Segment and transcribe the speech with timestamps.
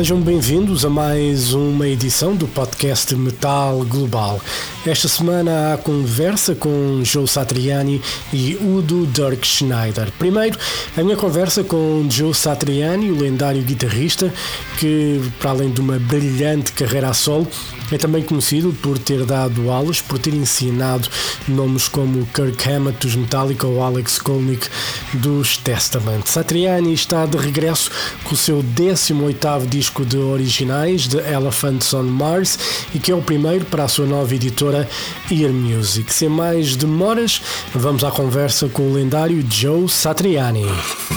[0.00, 4.40] Sejam bem-vindos a mais uma edição do podcast Metal Global.
[4.86, 8.00] Esta semana há conversa com Joe Satriani
[8.32, 10.10] e Udo Dirk Schneider.
[10.18, 10.58] Primeiro,
[10.96, 14.32] a minha conversa com Joe Satriani, o lendário guitarrista,
[14.78, 17.46] que, para além de uma brilhante carreira a solo,
[17.90, 21.08] é também conhecido por ter dado aulas, por ter ensinado
[21.48, 24.68] nomes como Kirk Hammett dos Metallica ou Alex Kolnick
[25.14, 26.22] dos Testament.
[26.26, 27.90] Satriani está de regresso
[28.24, 32.58] com o seu 18º disco de originais, The Elephants on Mars,
[32.94, 34.88] e que é o primeiro para a sua nova editora
[35.30, 36.12] Ear Music.
[36.12, 37.40] Sem mais demoras,
[37.74, 40.64] vamos à conversa com o lendário Joe Satriani.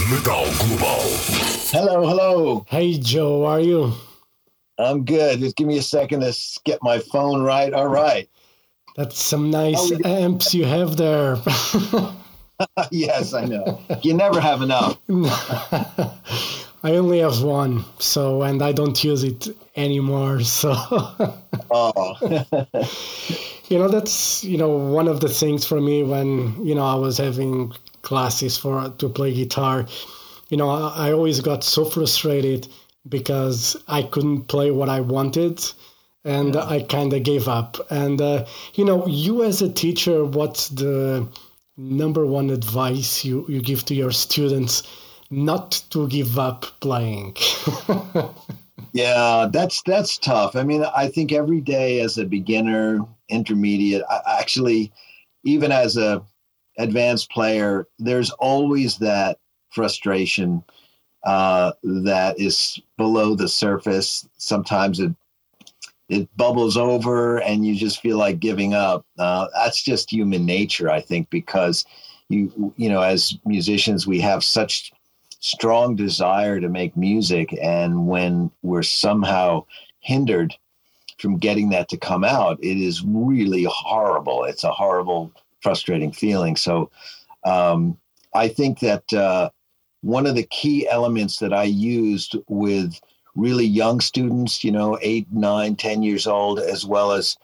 [0.10, 1.04] Metal Global.
[1.74, 2.66] Hello, hello.
[2.72, 4.13] Hey Joe, how are you?
[4.84, 5.40] I'm good.
[5.40, 6.34] Just give me a second to
[6.66, 7.74] get my phone right.
[7.74, 8.30] All right.
[8.96, 11.38] That's some nice amps you have there.
[12.92, 13.82] yes, I know.
[14.02, 14.98] You never have enough.
[16.86, 20.42] I only have one, so and I don't use it anymore.
[20.42, 20.74] So,
[21.72, 22.18] Oh,
[23.70, 26.96] you know, that's you know one of the things for me when you know I
[26.96, 29.86] was having classes for to play guitar.
[30.50, 32.68] You know, I, I always got so frustrated
[33.08, 35.64] because I couldn't play what I wanted.
[36.26, 37.78] And I kind of gave up.
[37.90, 41.28] And, uh, you know, you as a teacher, what's the
[41.76, 44.84] number one advice you, you give to your students
[45.30, 47.36] not to give up playing?
[48.94, 50.56] yeah, that's that's tough.
[50.56, 54.94] I mean, I think every day as a beginner, intermediate, I, actually,
[55.44, 56.24] even as a
[56.78, 59.40] advanced player, there's always that
[59.72, 60.64] frustration
[61.24, 64.28] uh, that is below the surface.
[64.38, 65.12] Sometimes it
[66.10, 69.06] it bubbles over, and you just feel like giving up.
[69.18, 71.86] Uh, that's just human nature, I think, because
[72.30, 74.92] you you know, as musicians, we have such
[75.40, 79.66] strong desire to make music, and when we're somehow
[80.02, 80.54] hindered
[81.20, 84.44] from getting that to come out, it is really horrible.
[84.44, 86.58] It's a horrible, frustrating feeling.
[86.58, 86.92] So,
[87.46, 87.98] um,
[88.36, 89.14] I think that.
[89.14, 89.50] Uh,
[90.04, 93.00] one of the key elements that I used with
[93.36, 97.38] really young students, you know, eight, nine, ten years old, as well as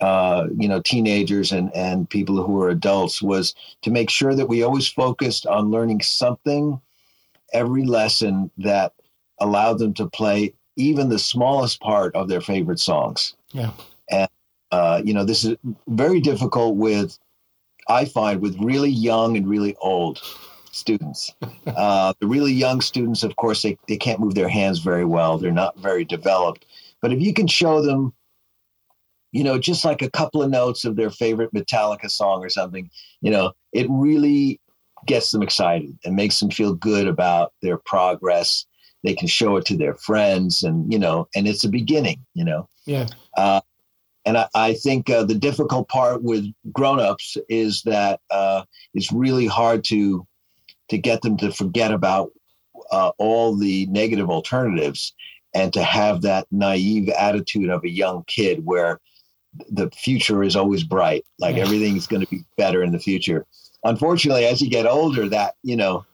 [0.00, 4.48] uh, you know teenagers and and people who are adults, was to make sure that
[4.48, 6.80] we always focused on learning something
[7.52, 8.92] every lesson that
[9.40, 13.34] allowed them to play even the smallest part of their favorite songs.
[13.52, 13.70] Yeah.
[14.10, 14.28] And
[14.70, 15.56] uh, you know, this is
[15.88, 17.18] very difficult with
[17.88, 20.20] I find with really young and really old
[20.74, 21.32] students.
[21.66, 25.38] Uh, the really young students, of course, they, they can't move their hands very well.
[25.38, 26.66] They're not very developed.
[27.00, 28.12] But if you can show them,
[29.32, 32.88] you know, just like a couple of notes of their favorite Metallica song or something,
[33.20, 34.60] you know, it really
[35.06, 38.64] gets them excited and makes them feel good about their progress.
[39.02, 42.44] They can show it to their friends and, you know, and it's a beginning, you
[42.44, 42.68] know.
[42.86, 43.06] Yeah.
[43.36, 43.60] Uh,
[44.24, 48.62] and I, I think uh, the difficult part with grown-ups is that uh,
[48.94, 50.26] it's really hard to
[50.90, 52.30] to get them to forget about
[52.90, 55.14] uh, all the negative alternatives
[55.54, 59.00] and to have that naive attitude of a young kid where
[59.70, 63.46] the future is always bright like everything's going to be better in the future.
[63.84, 66.04] Unfortunately as you get older that you know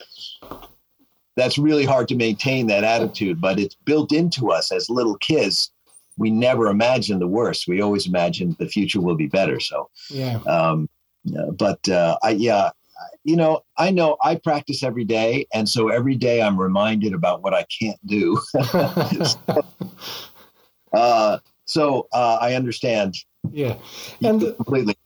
[1.37, 5.71] that's really hard to maintain that attitude but it's built into us as little kids.
[6.19, 7.67] We never imagine the worst.
[7.67, 10.37] We always imagine the future will be better so Yeah.
[10.47, 10.89] um,
[11.39, 12.71] uh, but uh, I, yeah,
[13.25, 17.43] you know, I know I practice every day, and so every day I'm reminded about
[17.43, 18.41] what I can't do.
[20.93, 23.15] uh, so uh, I understand
[23.53, 23.77] yeah.
[24.23, 24.97] And completely.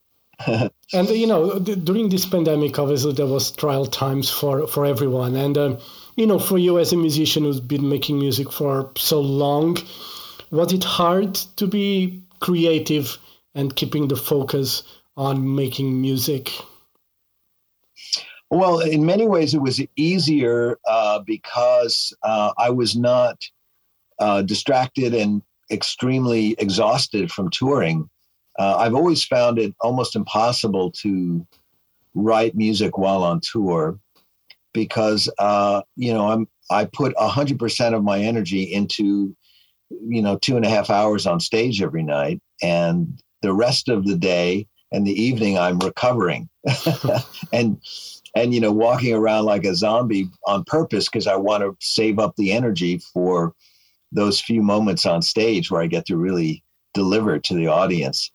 [0.92, 5.36] And you know, d- during this pandemic, obviously there was trial times for for everyone,
[5.36, 5.78] and um,
[6.16, 9.78] you know, for you as a musician who's been making music for so long,
[10.50, 13.16] was it hard to be creative
[13.54, 14.82] and keeping the focus
[15.16, 16.50] on making music?
[18.54, 23.42] Well, in many ways, it was easier uh, because uh, I was not
[24.20, 25.42] uh, distracted and
[25.72, 28.08] extremely exhausted from touring.
[28.56, 31.44] Uh, I've always found it almost impossible to
[32.14, 33.98] write music while on tour
[34.72, 39.34] because uh, you know I'm I put hundred percent of my energy into
[39.90, 44.06] you know two and a half hours on stage every night, and the rest of
[44.06, 46.48] the day and the evening I'm recovering
[47.52, 47.80] and
[48.34, 52.18] and you know walking around like a zombie on purpose because I want to save
[52.18, 53.54] up the energy for
[54.12, 56.62] those few moments on stage where I get to really
[56.94, 58.30] deliver to the audience.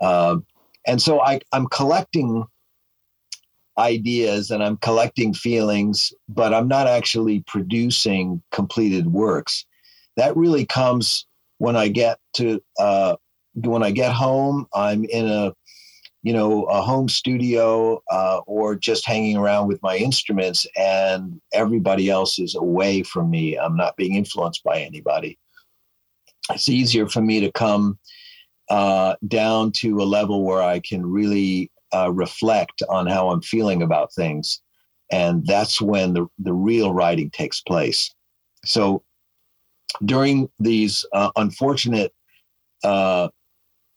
[0.00, 0.38] Uh,
[0.86, 2.44] and so I, I'm collecting
[3.78, 9.64] ideas and I'm collecting feelings, but I'm not actually producing completed works.
[10.16, 11.26] That really comes
[11.58, 13.16] when I get to uh,
[13.54, 14.66] when I get home.
[14.74, 15.52] I'm in a
[16.22, 22.10] you know a home studio uh, or just hanging around with my instruments, and everybody
[22.10, 23.56] else is away from me.
[23.56, 25.38] I'm not being influenced by anybody.
[26.50, 27.98] It's easier for me to come
[28.70, 33.82] uh, down to a level where I can really uh, reflect on how I'm feeling
[33.82, 34.60] about things.
[35.10, 38.14] And that's when the, the real writing takes place.
[38.64, 39.02] So
[40.04, 42.12] during these uh, unfortunate,
[42.84, 43.28] uh,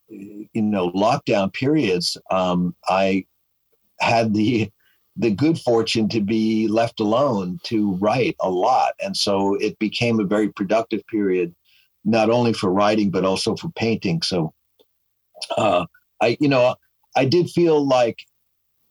[0.10, 3.26] you know, lockdown periods, um, I
[4.00, 4.72] had the
[5.16, 10.20] the good fortune to be left alone to write a lot, and so it became
[10.20, 11.54] a very productive period,
[12.04, 14.22] not only for writing but also for painting.
[14.24, 14.54] So,
[15.58, 15.86] uh,
[16.20, 16.76] I, you know,
[17.16, 18.18] I did feel like,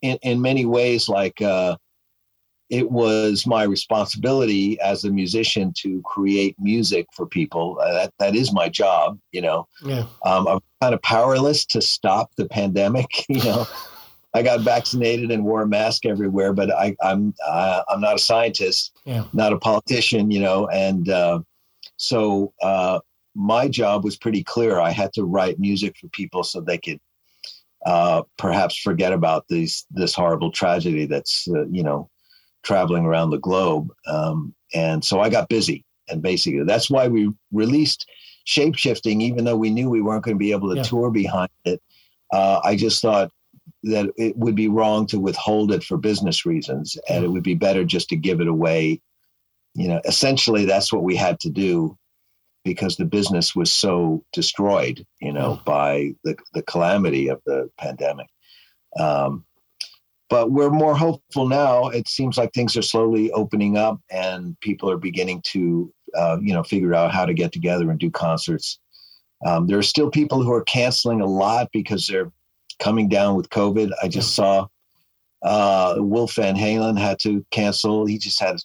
[0.01, 1.77] in, in many ways, like uh,
[2.73, 7.79] it was my responsibility as a musician to create music for people.
[7.79, 9.69] Uh, that that is my job, you know.
[9.85, 10.07] Yeah.
[10.25, 13.67] Um, I'm kind of powerless to stop the pandemic, you know.
[14.33, 18.19] I got vaccinated and wore a mask everywhere, but I, I'm uh, I'm not a
[18.19, 19.25] scientist, yeah.
[19.35, 21.41] not a politician, you know, and uh,
[21.99, 23.01] so uh,
[23.35, 24.81] my job was pretty clear.
[24.81, 27.01] I had to write music for people so they could
[27.85, 32.09] uh, perhaps forget about these this horrible tragedy that's uh, you know
[32.63, 33.89] traveling around the globe.
[34.07, 38.09] Um, and so I got busy, and basically that's why we released
[38.47, 40.83] Shapeshifting, even though we knew we weren't going to be able to Yeah.
[40.83, 41.81] tour behind it.
[42.33, 43.31] Uh, I just thought
[43.85, 47.55] that it would be wrong to withhold it for business reasons, and it would be
[47.55, 49.01] better just to give it away.
[49.75, 51.97] You know, essentially, that's what we had to do
[52.65, 58.29] because the business was so destroyed, you know, by the, the calamity of the pandemic.
[58.99, 59.45] Um,
[60.33, 61.89] but we're more hopeful now.
[61.89, 66.55] It seems like things are slowly opening up, and people are beginning to, uh, you
[66.55, 68.79] know, figure out how to get together and do concerts.
[69.47, 72.33] Um, there are still people who are canceling a lot because they're
[72.79, 73.91] coming down with COVID.
[74.03, 74.69] I just saw
[75.43, 78.07] uh, Wolf Van Halen had to cancel.
[78.07, 78.57] He just had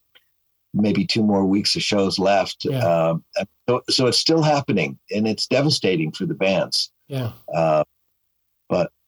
[0.73, 2.63] maybe two more weeks of shows left.
[2.63, 2.79] Yeah.
[2.79, 3.25] Um,
[3.67, 6.91] so, so it's still happening, and it's devastating for the bands.
[7.09, 7.33] Yeah.
[7.53, 7.83] Uh,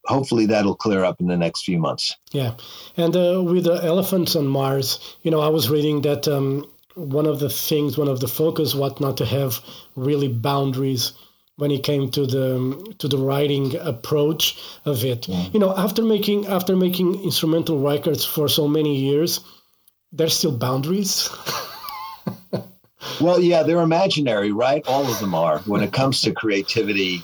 [0.10, 2.16] hopefully that'll clear up in the next few months.
[2.32, 2.56] Yeah,
[2.98, 6.66] and uh, with the elephants on Mars, you know, I was reading that um,
[6.96, 9.60] one of the things, one of the focus, what not to have
[9.96, 11.14] really boundaries
[11.56, 15.28] when it came to the to the writing approach of it.
[15.28, 19.40] You know, after making after making instrumental records for so many years,
[20.12, 21.30] there's still boundaries.
[23.22, 24.86] Well, yeah, they're imaginary, right?
[24.88, 25.60] All of them are.
[25.60, 27.24] When it comes to creativity,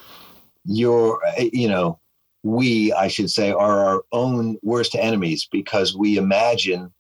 [0.66, 2.00] you're, you know,
[2.46, 6.94] we, I should say, are our own worst enemies because we imagine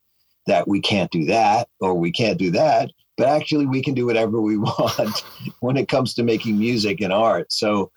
[0.47, 2.89] that we can't do that or we can't do that.
[3.15, 5.23] But actually, we can do whatever we want
[5.59, 7.53] when it comes to making music and art.
[7.53, 7.91] So,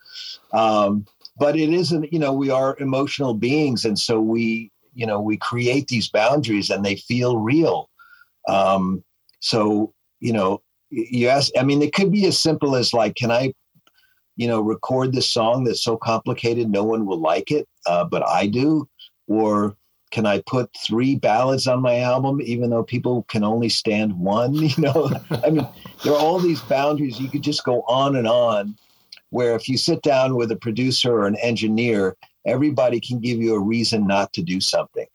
[0.53, 1.07] um,
[1.39, 3.87] but it isn't, you know, we are emotional beings.
[3.87, 7.89] And so we, you know, we create these boundaries and they feel real.
[8.47, 9.03] Um,
[9.41, 13.31] so, you know, you ask, I mean, it could be as simple as like, can
[13.31, 13.55] I,
[14.39, 18.27] you know, record this song that's so complicated no one will like it, uh, but
[18.27, 18.89] I do?
[19.27, 19.77] Or
[20.13, 24.55] can I put three ballads on my album, even though people can only stand one?
[24.69, 25.11] You know,
[25.43, 25.67] I mean,
[26.05, 27.21] there are all these boundaries.
[27.21, 28.77] You could just go on and on.
[29.31, 32.17] Where if you sit down with a producer or an engineer,
[32.47, 35.07] everybody can give you a reason not to do something.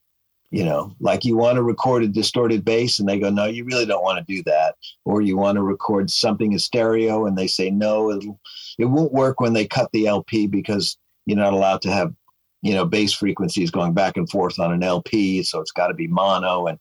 [0.52, 3.64] You know, like you want to record a distorted bass, and they go, "No, you
[3.64, 4.76] really don't want to do that."
[5.06, 8.40] Or you want to record something in stereo, and they say, "No, it'll,
[8.78, 12.14] it won't work when they cut the LP because you're not allowed to have
[12.62, 15.94] you know bass frequencies going back and forth on an LP, so it's got to
[15.94, 16.68] be mono.
[16.68, 16.80] And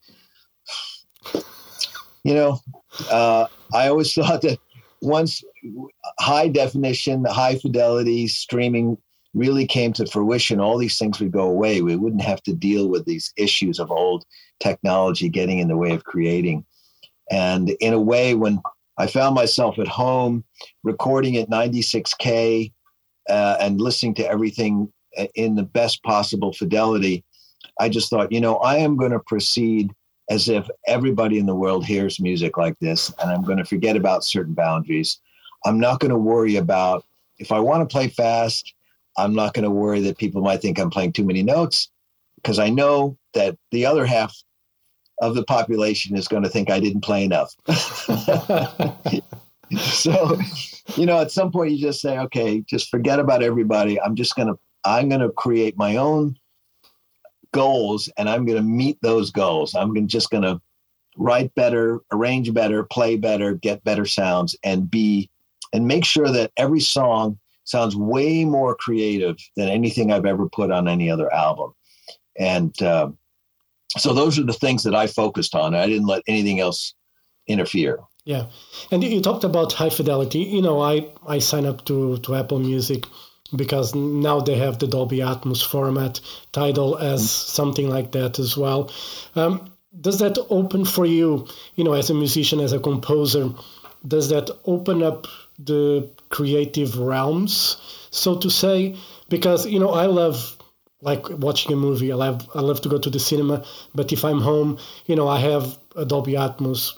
[2.24, 2.60] you know,
[3.10, 4.58] uh, I always thought that
[5.00, 5.42] once
[6.20, 8.96] high definition, high fidelity streaming
[9.34, 11.82] really came to fruition, all these things would go away.
[11.82, 14.24] We wouldn't have to deal with these issues of old
[14.60, 16.64] technology getting in the way of creating.
[17.30, 18.60] And in a way, when
[18.98, 20.44] I found myself at home
[20.84, 22.72] recording at 96K
[23.28, 24.92] uh, and listening to everything
[25.34, 27.24] in the best possible fidelity,
[27.80, 29.92] I just thought, you know, I am going to proceed
[30.30, 33.96] as if everybody in the world hears music like this, and I'm going to forget
[33.96, 35.20] about certain boundaries.
[35.64, 37.04] I'm not going to worry about
[37.38, 38.72] if I want to play fast,
[39.16, 41.90] I'm not going to worry that people might think I'm playing too many notes
[42.36, 44.34] because I know that the other half
[45.22, 47.54] of the population is going to think I didn't play enough.
[49.78, 50.36] so,
[50.96, 54.00] you know, at some point you just say, okay, just forget about everybody.
[54.00, 56.36] I'm just going to I'm going to create my own
[57.52, 59.76] goals and I'm going to meet those goals.
[59.76, 60.60] I'm gonna, just going to
[61.16, 65.30] write better, arrange better, play better, get better sounds, and be
[65.72, 70.72] and make sure that every song sounds way more creative than anything I've ever put
[70.72, 71.74] on any other album.
[72.36, 73.10] And uh,
[73.98, 75.74] so those are the things that I focused on.
[75.74, 76.94] I didn't let anything else
[77.46, 77.98] interfere.
[78.24, 78.46] Yeah,
[78.90, 80.40] and you talked about high fidelity.
[80.40, 83.04] You know, I I signed up to to Apple Music
[83.54, 86.20] because now they have the Dolby Atmos format.
[86.52, 88.90] Tidal as something like that as well.
[89.34, 93.50] Um, does that open for you, you know, as a musician, as a composer?
[94.06, 95.26] Does that open up
[95.58, 97.76] the creative realms,
[98.10, 98.96] so to say?
[99.28, 100.56] Because you know, I love
[101.02, 102.12] like watching a movie.
[102.12, 105.28] I love I love to go to the cinema, but if I'm home, you know,
[105.28, 106.94] I have a Dolby Atmos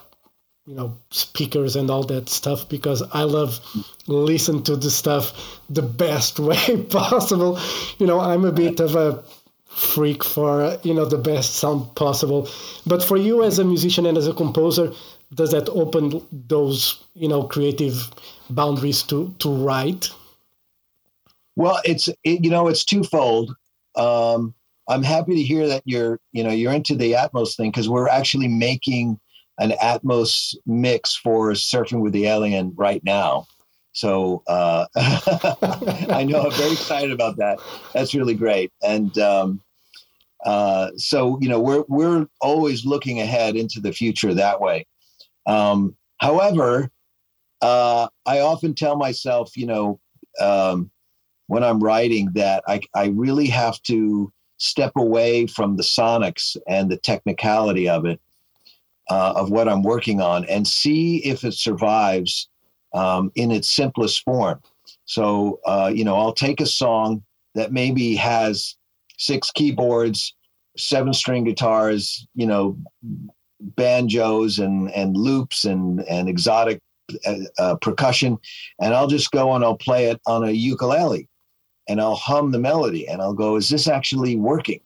[0.66, 3.60] you know speakers and all that stuff because I love
[4.06, 7.58] listen to the stuff the best way possible.
[7.98, 9.22] You know, I'm a bit of a
[9.66, 12.48] freak for you know the best sound possible.
[12.86, 14.92] But for you as a musician and as a composer,
[15.34, 18.10] does that open those you know creative
[18.48, 20.10] boundaries to to write?
[21.56, 23.54] Well, it's it, you know it's twofold.
[23.96, 24.54] Um,
[24.88, 28.08] I'm happy to hear that you're you know you're into the Atmos thing because we're
[28.08, 29.18] actually making
[29.58, 33.46] an Atmos mix for Surfing with the Alien right now.
[33.92, 37.60] So uh, I know I'm very excited about that.
[37.92, 38.72] That's really great.
[38.82, 39.60] And um,
[40.44, 44.86] uh, so you know we're we're always looking ahead into the future that way.
[45.46, 46.90] Um, however,
[47.62, 50.00] uh, I often tell myself, you know,
[50.40, 50.90] um,
[51.54, 56.90] when I'm writing, that I I really have to step away from the sonics and
[56.90, 58.20] the technicality of it
[59.08, 62.48] uh, of what I'm working on and see if it survives
[62.92, 64.60] um, in its simplest form.
[65.04, 67.22] So, uh, you know, I'll take a song
[67.54, 68.74] that maybe has
[69.16, 70.34] six keyboards,
[70.76, 72.76] seven string guitars, you know,
[73.60, 76.80] banjos and, and loops and, and exotic
[77.26, 78.38] uh, uh, percussion,
[78.80, 81.28] and I'll just go and I'll play it on a ukulele
[81.88, 84.80] and I'll hum the melody and I'll go, is this actually working?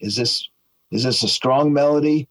[0.00, 0.48] Is this
[0.90, 2.28] is this a strong melody?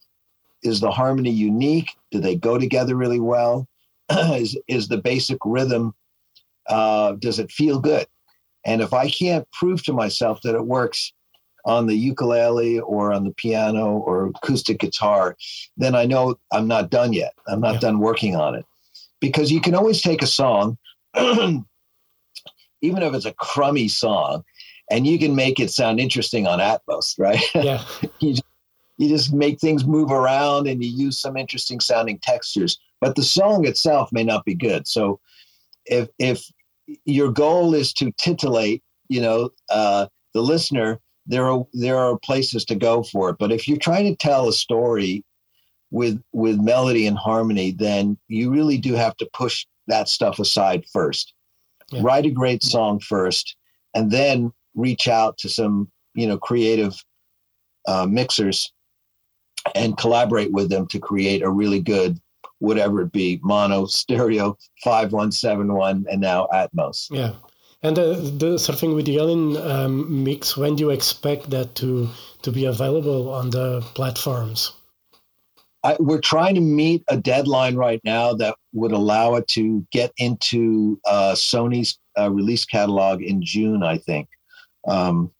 [0.64, 1.96] is the harmony unique?
[2.12, 3.68] Do they go together really well?
[4.12, 5.94] is is the basic rhythm?
[6.68, 8.08] Uh, does it feel good?
[8.66, 11.12] And if I can't prove to myself that it works
[11.66, 15.36] on the ukulele or on the piano or acoustic guitar,
[15.78, 17.34] then I know I'm not done yet.
[17.48, 17.80] I'm not yeah.
[17.80, 18.66] done working on it.
[19.20, 20.78] Because you can always take a song,
[22.84, 24.44] even if it's a crummy song,
[24.92, 27.42] and you can make it sound interesting on Atmos, right?
[27.56, 27.84] Yeah.
[28.20, 28.36] you
[28.98, 33.24] you just make things move around and you use some interesting sounding textures but the
[33.24, 35.20] song itself may not be good so
[35.86, 36.44] if if
[37.06, 42.66] your goal is to titillate you know uh, the listener there are there are places
[42.66, 45.24] to go for it but if you're trying to tell a story
[45.92, 50.86] with with melody and harmony then you really do have to push that stuff aside
[50.92, 51.34] first
[51.94, 52.02] yeah.
[52.04, 53.56] write a great song first
[53.94, 56.96] and then reach out to some you know creative
[57.88, 58.72] uh, mixers
[59.76, 62.20] and collaborate with them to create a really good
[62.60, 67.08] whatever it be mono stereo 5171 and now atmos.
[67.12, 67.34] Yeah.
[67.82, 72.10] And the, the surfing with the alien um, mix when do you expect that to
[72.42, 74.72] to be available on the platforms
[75.84, 80.14] I, we're trying to meet a deadline right now that would allow it to get
[80.18, 84.30] into uh, Sony's uh, release catalog in June, I think.
[84.88, 85.32] Um,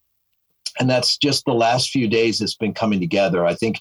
[0.78, 3.46] and that's just the last few days it's been coming together.
[3.46, 3.80] I think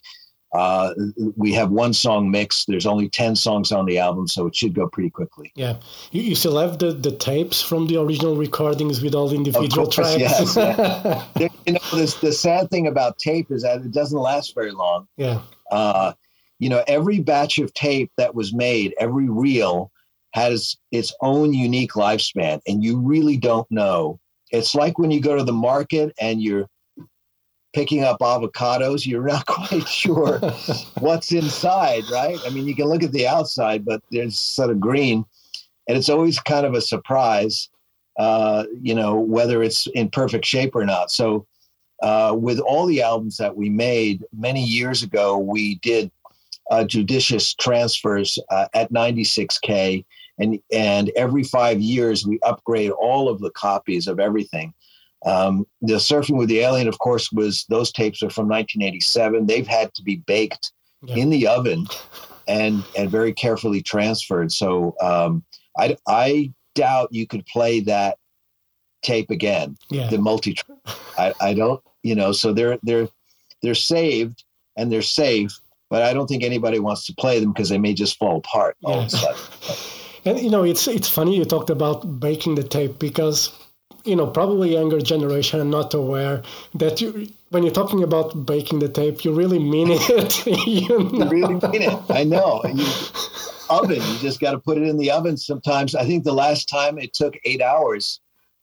[0.53, 0.93] uh,
[1.35, 2.67] we have one song mixed.
[2.67, 5.51] There's only 10 songs on the album, so it should go pretty quickly.
[5.55, 5.77] Yeah.
[6.11, 9.85] You, you still have the, the tapes from the original recordings with all the individual
[9.85, 10.19] course, tracks?
[10.19, 10.55] Yes.
[10.55, 11.23] Yeah.
[11.65, 15.07] you know, this, the sad thing about tape is that it doesn't last very long.
[15.17, 15.41] Yeah.
[15.71, 16.13] Uh,
[16.63, 19.91] you know, every batch of tape that was made, every reel
[20.31, 24.17] has its own unique lifespan, and you really don't know.
[24.49, 26.69] It's like when you go to the market and you're
[27.73, 30.39] picking up avocados, you're not quite sure
[30.99, 32.39] what's inside, right?
[32.45, 35.25] I mean, you can look at the outside, but there's sort of green,
[35.89, 37.67] and it's always kind of a surprise,
[38.17, 41.11] uh, you know, whether it's in perfect shape or not.
[41.11, 41.45] So,
[42.01, 46.09] uh, with all the albums that we made many years ago, we did
[46.71, 50.05] uh, judicious transfers uh, at 96k,
[50.39, 54.73] and and every five years we upgrade all of the copies of everything.
[55.25, 59.45] Um, the Surfing with the Alien, of course, was those tapes are from 1987.
[59.45, 60.71] They've had to be baked
[61.03, 61.15] yeah.
[61.15, 61.87] in the oven
[62.47, 64.51] and and very carefully transferred.
[64.51, 65.43] So um,
[65.77, 68.17] I I doubt you could play that
[69.03, 69.77] tape again.
[69.89, 70.09] Yeah.
[70.09, 70.57] The multi,
[71.17, 73.07] I, I don't, you know, so they're they're
[73.61, 74.43] they're saved
[74.75, 75.57] and they're safe,
[75.93, 78.75] but I don't think anybody wants to play them because they may just fall apart
[78.83, 79.37] all of a sudden.
[80.25, 83.51] And you know, it's it's funny you talked about breaking the tape because
[84.05, 86.41] you know probably younger generation are not aware
[86.75, 90.47] that you when you're talking about breaking the tape, you really mean it.
[90.65, 91.27] you know?
[91.27, 91.99] really mean it.
[92.09, 92.61] I know.
[92.73, 92.87] You,
[93.69, 95.35] oven, you just got to put it in the oven.
[95.35, 98.21] Sometimes I think the last time it took eight hours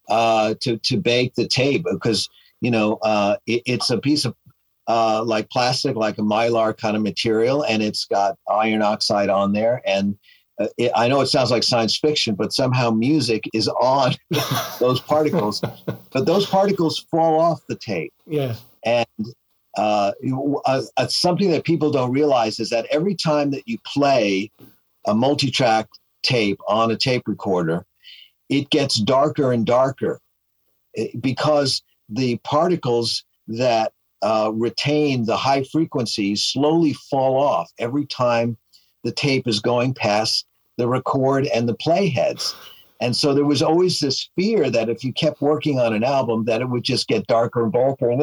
[0.09, 2.29] uh, to to bake the tape because
[2.61, 4.35] you know uh, it, it's a piece of
[4.89, 9.53] uh, like plastic, like a mylar kind of material, and it's got iron oxide on
[9.53, 9.83] there.
[9.87, 10.19] And
[10.61, 14.15] uh, it, I know it sounds like science fiction, but somehow music is on
[14.81, 15.61] those particles.
[16.13, 18.13] but those particles fall off the tape.
[18.27, 18.57] Yeah.
[18.85, 19.07] And
[19.77, 20.13] uh,
[20.65, 24.51] uh, uh, something that people don't realize is that every time that you play
[25.07, 25.89] a multi-track
[26.23, 27.87] tape on a tape recorder,
[28.49, 30.21] it gets darker and darker
[30.97, 38.57] eh, because the particles that uh, retain the high frequencies slowly fall off every time
[39.05, 40.47] the tape is going past
[40.77, 42.55] the record and the playheads.
[43.03, 46.45] And so there was always this fear that if you kept working on an album,
[46.45, 48.21] that it would just get darker and darker, and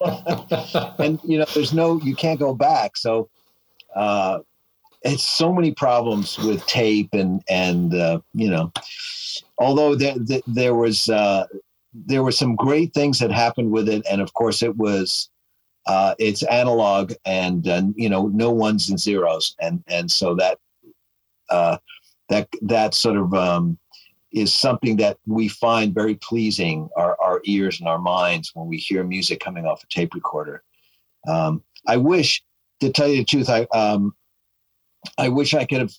[1.24, 2.96] you know, there's no, you can't go back.
[2.96, 3.28] So
[3.96, 4.38] uh,
[5.02, 8.72] it's so many problems with tape, and and uh, you know,
[9.58, 11.46] although there there, there was uh,
[12.04, 15.30] there were some great things that happened with it, and of course it was
[15.86, 20.58] uh, it's analog and uh, you know no ones and zeros, and and so that
[21.48, 21.78] uh,
[22.28, 23.78] that that sort of um,
[24.32, 28.76] is something that we find very pleasing our, our ears and our minds when we
[28.76, 30.62] hear music coming off a tape recorder.
[31.26, 32.44] Um, I wish,
[32.80, 34.14] to tell you the truth, I um,
[35.18, 35.94] I wish I could have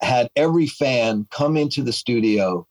[0.00, 2.66] had every fan come into the studio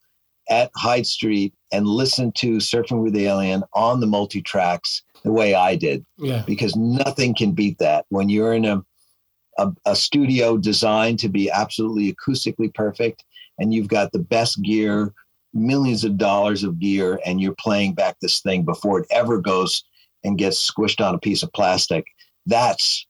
[0.49, 5.31] at Hyde Street and listen to Surfing with the Alien on the multi tracks the
[5.31, 6.05] way I did.
[6.17, 6.43] Yeah.
[6.45, 8.05] Because nothing can beat that.
[8.09, 8.83] When you're in a,
[9.57, 13.23] a, a studio designed to be absolutely acoustically perfect
[13.59, 15.13] and you've got the best gear,
[15.53, 19.83] millions of dollars of gear, and you're playing back this thing before it ever goes
[20.23, 22.07] and gets squished on a piece of plastic.
[22.45, 23.05] That's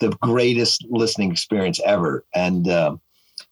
[0.00, 2.24] the greatest listening experience ever.
[2.34, 3.00] And um,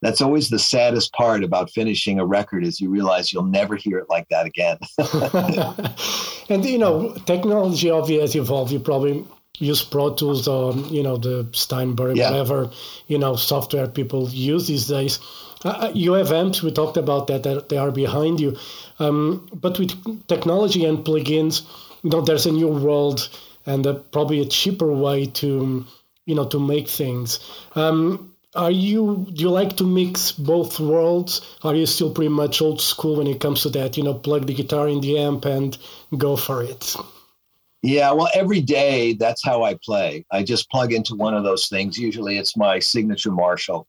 [0.03, 3.99] that's always the saddest part about finishing a record is you realize you'll never hear
[3.99, 4.79] it like that again.
[6.51, 8.73] and you know, technology obviously has evolved.
[8.73, 9.25] You probably
[9.59, 12.31] use Pro Tools or you know the Steinberg, yeah.
[12.31, 12.71] whatever
[13.07, 15.21] you know software people use these days.
[15.65, 16.62] Uh, you have amps.
[16.62, 17.45] We talked about that.
[17.45, 18.57] That they are behind you,
[18.99, 21.62] um, but with technology and plugins,
[22.03, 23.29] you know, there's a new world
[23.65, 25.87] and a, probably a cheaper way to
[26.27, 27.38] you know to make things.
[27.77, 31.41] Um, are you do you like to mix both worlds?
[31.62, 34.47] Are you still pretty much old school when it comes to that you know plug
[34.47, 35.77] the guitar in the amp and
[36.19, 36.95] go for it?
[37.83, 40.25] Yeah well every day that's how i play.
[40.31, 41.99] I just plug into one of those things.
[41.99, 43.87] Usually it's my signature marshall.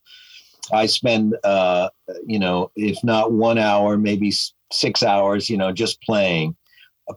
[0.72, 1.90] I spend uh
[2.26, 4.32] you know if not one hour maybe
[4.72, 6.56] six hours you know just playing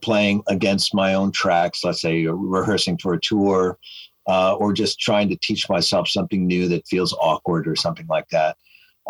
[0.02, 3.80] playing against my own tracks let's say rehearsing for a tour
[4.28, 8.28] uh, or just trying to teach myself something new that feels awkward or something like
[8.30, 8.58] that.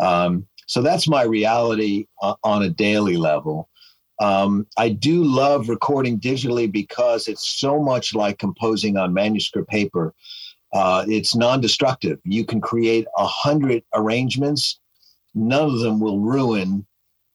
[0.00, 3.68] Um, so that's my reality uh, on a daily level.
[4.20, 10.14] Um, I do love recording digitally because it's so much like composing on manuscript paper.
[10.72, 12.18] Uh, it's non-destructive.
[12.24, 14.78] You can create a hundred arrangements.
[15.34, 16.86] None of them will ruin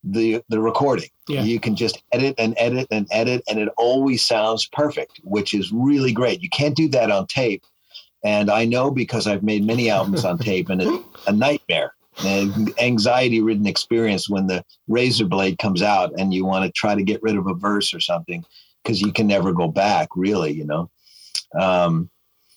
[0.03, 1.09] the the recording.
[1.27, 1.43] Yeah.
[1.43, 5.71] You can just edit and edit and edit, and it always sounds perfect, which is
[5.71, 6.41] really great.
[6.41, 7.63] You can't do that on tape.
[8.23, 12.69] And I know because I've made many albums on tape, and it's a nightmare, an
[12.79, 17.21] anxiety-ridden experience when the razor blade comes out and you want to try to get
[17.21, 18.45] rid of a verse or something
[18.81, 20.51] because you can never go back, really.
[20.51, 20.89] You know.
[21.59, 22.09] Um,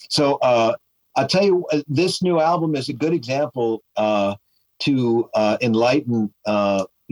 [0.08, 0.74] so uh,
[1.16, 4.36] I'll tell you, uh, this new album is a good example uh,
[4.80, 6.32] to uh, enlighten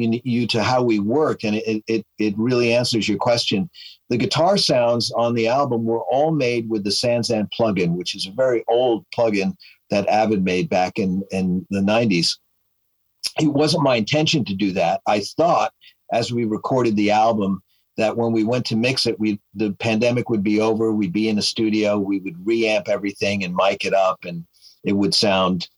[0.00, 3.70] uh, you to how we work, and it, it it really answers your question.
[4.08, 8.26] The guitar sounds on the album were all made with the SansAmp plugin, which is
[8.26, 9.54] a very old plugin
[9.90, 12.38] that Avid made back in in the '90s.
[13.40, 15.00] It wasn't my intention to do that.
[15.06, 15.72] I thought
[16.12, 17.62] as we recorded the album
[17.96, 20.92] that when we went to mix it, we the pandemic would be over.
[20.92, 21.98] We'd be in a studio.
[21.98, 24.44] We would reamp everything and mic it up, and
[24.84, 25.68] it would sound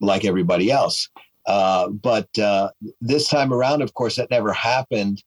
[0.00, 1.08] like everybody else.
[1.46, 5.22] Uh, but uh, this time around, of course, that never happened.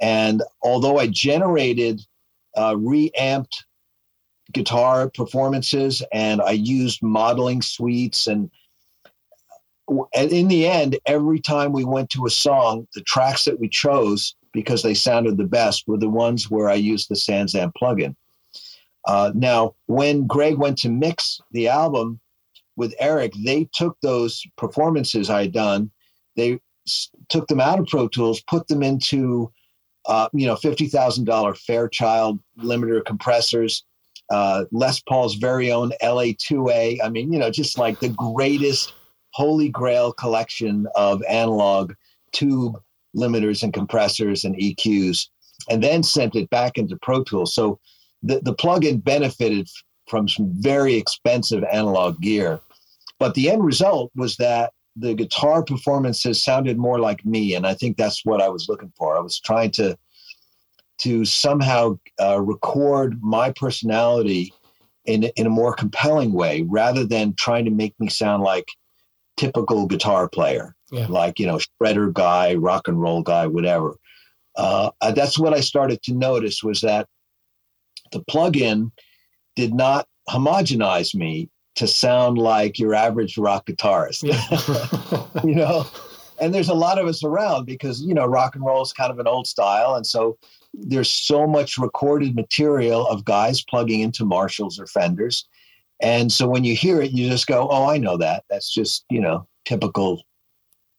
[0.00, 2.00] And although I generated
[2.56, 3.64] uh, reamped
[4.52, 8.50] guitar performances and I used modeling suites and
[10.14, 13.68] and in the end, every time we went to a song, the tracks that we
[13.68, 18.16] chose because they sounded the best were the ones where I used the SansAmp plugin.
[19.06, 22.18] Uh, now, when Greg went to mix the album
[22.76, 25.90] with Eric, they took those performances I had done,
[26.36, 29.52] they s- took them out of Pro Tools, put them into,
[30.06, 33.84] uh, you know, fifty thousand dollar Fairchild limiter compressors,
[34.30, 36.98] uh, Les Paul's very own LA2A.
[37.02, 38.92] I mean, you know, just like the greatest
[39.30, 41.92] holy grail collection of analog
[42.32, 42.80] tube
[43.16, 45.28] limiters and compressors and EQs,
[45.70, 47.54] and then sent it back into Pro Tools.
[47.54, 47.78] So
[48.22, 49.68] the, the plugin benefited
[50.08, 52.60] from some very expensive analog gear.
[53.24, 57.54] But the end result was that the guitar performances sounded more like me.
[57.54, 59.16] And I think that's what I was looking for.
[59.16, 59.96] I was trying to
[60.98, 64.52] to somehow uh, record my personality
[65.06, 68.68] in, in a more compelling way rather than trying to make me sound like
[69.38, 71.06] typical guitar player Yeah.
[71.08, 73.96] like you know shredder guy rock and roll guy whatever
[74.56, 77.08] uh, uh, that's what i started to notice was that
[78.12, 78.90] the plugin
[79.56, 85.44] did not homogenize me to sound like your average rock guitarist Yeah.
[85.44, 85.86] you know
[86.40, 89.10] and there's a lot of us around because you know rock and roll is kind
[89.10, 90.38] of an old style and so
[90.72, 95.46] there's so much recorded material of guys plugging into marshalls or fenders
[96.00, 99.04] and so when you hear it you just go oh i know that that's just
[99.10, 100.22] you know typical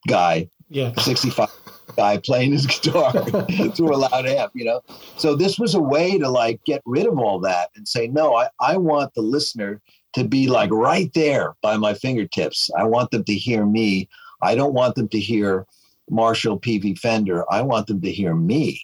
[0.08, 0.94] guy yeah.
[1.00, 1.50] 65
[1.96, 3.12] guy playing his guitar
[3.76, 4.82] through a loud amp, you know?
[5.18, 8.36] So this was a way to like get rid of all that and say, no,
[8.36, 9.82] I, I want the listener
[10.15, 12.69] to be like right there by my fingertips.
[12.78, 14.10] I want them to hear me.
[14.41, 15.65] I don't want them to hear
[16.10, 17.45] Marshall PV Fender.
[17.51, 18.82] I want them to hear me.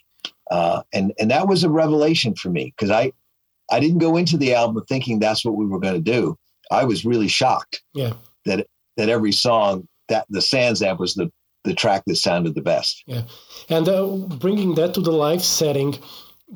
[0.50, 3.12] Uh, and, and that was a revelation for me because I,
[3.70, 6.38] I didn't go into the album thinking that's what we were going to do.
[6.70, 8.12] I was really shocked Yeah.
[8.44, 8.66] that,
[8.96, 11.30] that every song that the SansAmp was the
[11.64, 13.04] the track that sounded the best.
[13.06, 13.22] Yeah,
[13.68, 14.04] and uh,
[14.40, 15.96] bringing that to the live setting,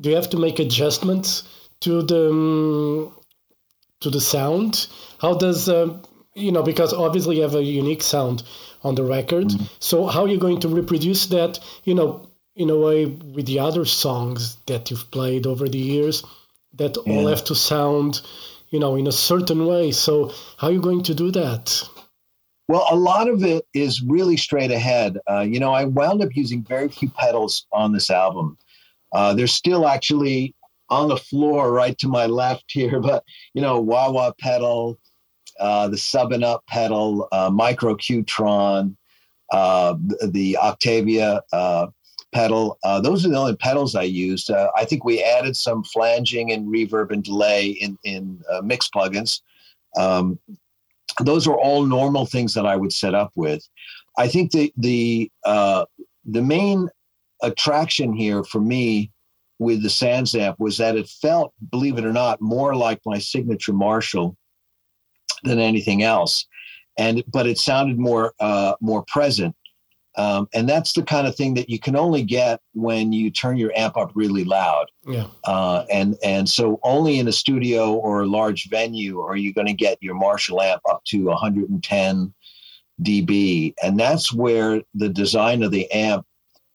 [0.01, 1.43] do you have to make adjustments
[1.79, 3.15] to the um,
[4.01, 4.87] to the sound?
[5.19, 5.97] How does uh,
[6.33, 8.43] you know because obviously you have a unique sound
[8.83, 9.51] on the record.
[9.79, 11.59] So how are you going to reproduce that?
[11.83, 16.23] You know, in a way with the other songs that you've played over the years,
[16.75, 18.21] that all have to sound,
[18.69, 19.91] you know, in a certain way.
[19.91, 21.87] So how are you going to do that?
[22.67, 25.17] Well, a lot of it is really straight ahead.
[25.29, 28.57] Uh, you know, I wound up using very few pedals on this album.
[29.13, 30.53] Uh, they're still actually
[30.89, 33.23] on the floor right to my left here, but
[33.53, 34.99] you know, wah wah pedal,
[35.59, 38.95] uh, the sub and up pedal, uh, micro Q-Tron,
[39.51, 39.95] uh,
[40.27, 41.87] the, Octavia uh,
[42.33, 42.77] pedal.
[42.83, 44.51] Uh, those are the only pedals I used.
[44.51, 48.89] Uh, I think we added some flanging and reverb and delay in in uh, mix
[48.89, 49.41] plugins.
[49.97, 50.39] Um,
[51.21, 53.67] those are all normal things that I would set up with.
[54.17, 55.85] I think the the uh,
[56.25, 56.89] the main
[57.41, 59.11] attraction here for me
[59.59, 63.73] with the SansAmp was that it felt, believe it or not, more like my signature
[63.73, 64.37] Marshall
[65.43, 66.45] than anything else,
[66.97, 69.55] and but it sounded more uh, more present.
[70.17, 73.55] Um, and that's the kind of thing that you can only get when you turn
[73.55, 74.87] your amp up really loud.
[75.05, 79.53] Yeah, Uh, and and so only in a studio or a large venue are you
[79.53, 82.33] going to get your Marshall amp up to 110
[83.03, 86.25] dB, and that's where the design of the amp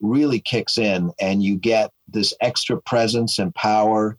[0.01, 4.19] really kicks in, and you get this extra presence and power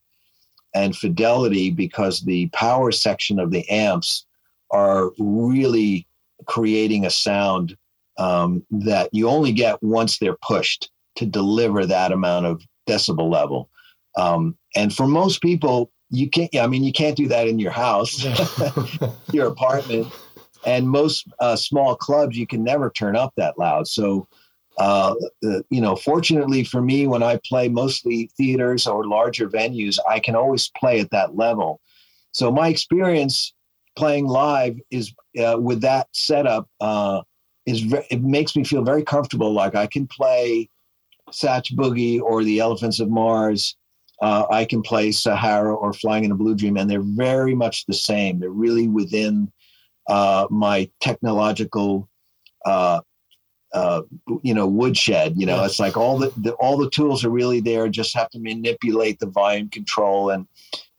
[0.75, 4.25] and fidelity because the power section of the amps
[4.71, 6.07] are really
[6.45, 7.77] creating a sound
[8.17, 13.69] um, that you only get once they're pushed to deliver that amount of decibel level.
[14.17, 16.55] Um, and for most people, you can't.
[16.55, 18.23] I mean, you can't do that in your house,
[19.31, 20.13] your apartment,
[20.65, 23.87] and most uh, small clubs you can never turn up that loud.
[23.87, 24.27] So,
[24.77, 25.13] uh,
[25.69, 30.35] you know, fortunately for me, when I play mostly theaters or larger venues, I can
[30.35, 31.79] always play at that level.
[32.31, 33.53] So my experience
[33.95, 37.21] playing live is uh, with that setup uh,
[37.65, 39.53] is ve- it makes me feel very comfortable.
[39.53, 40.69] Like I can play
[41.31, 43.75] Satch Boogie or the Elephants of Mars.
[44.21, 47.85] Uh, I can play Sahara or Flying in a Blue Dream, and they're very much
[47.85, 48.39] the same.
[48.39, 49.51] They're really within
[50.07, 52.09] uh, my technological,
[52.65, 53.01] uh,
[53.73, 54.01] uh,
[54.43, 55.33] you know, woodshed.
[55.35, 55.65] You know, Yeah.
[55.65, 57.89] it's like all the, the all the tools are really there.
[57.89, 60.47] Just have to manipulate the volume control and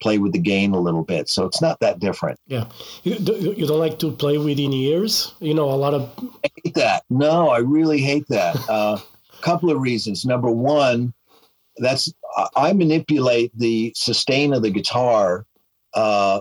[0.03, 1.29] play with the gain a little bit.
[1.29, 2.39] So it's not that different.
[2.47, 2.67] Yeah,
[3.05, 5.35] you, do- you don't like to play with in ears.
[5.41, 6.11] You know, a lot of
[6.45, 7.05] I hate that.
[7.11, 8.57] No, I really hate that.
[8.69, 9.01] A uh,
[9.41, 10.25] couple of reasons.
[10.25, 11.15] Number one,
[11.79, 12.13] that's
[12.57, 15.47] I manipulate the sustain of the guitar
[15.95, 16.41] uh,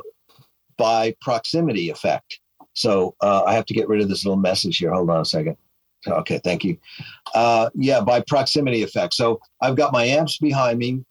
[0.77, 2.39] by proximity effect.
[2.73, 4.91] So uh, I have to get rid of this little message here.
[4.91, 5.57] Hold on a second.
[6.07, 6.77] Okay, thank you.
[7.33, 9.13] Uh, yeah, by proximity effect.
[9.13, 11.03] So I've got my amps behind me,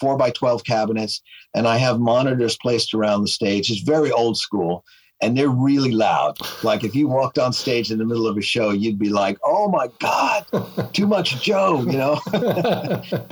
[0.00, 1.22] four by 12 cabinets,
[1.54, 3.70] and I have monitors placed around the stage.
[3.70, 4.84] It's very old school
[5.22, 6.38] and they're really loud.
[6.62, 9.38] Like if you walked on stage in the middle of a show, you'd be like,
[9.44, 10.44] "Oh my God,
[10.92, 12.20] too much Joe," you know.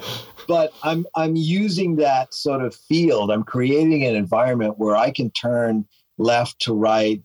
[0.49, 3.31] but I'm I'm using that sort of field.
[3.31, 7.23] I'm creating an environment where I can turn left to right,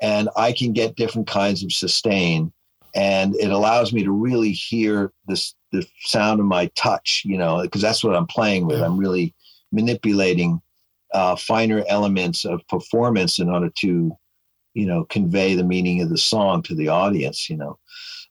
[0.00, 2.52] and I can get different kinds of sustain,
[2.94, 7.22] and it allows me to really hear this the sound of my touch.
[7.24, 8.80] You know, because that's what I'm playing with.
[8.80, 9.34] I'm really
[9.70, 10.60] manipulating
[11.14, 14.16] uh, finer elements of performance in order to,
[14.74, 17.48] you know, convey the meaning of the song to the audience.
[17.48, 17.78] You know,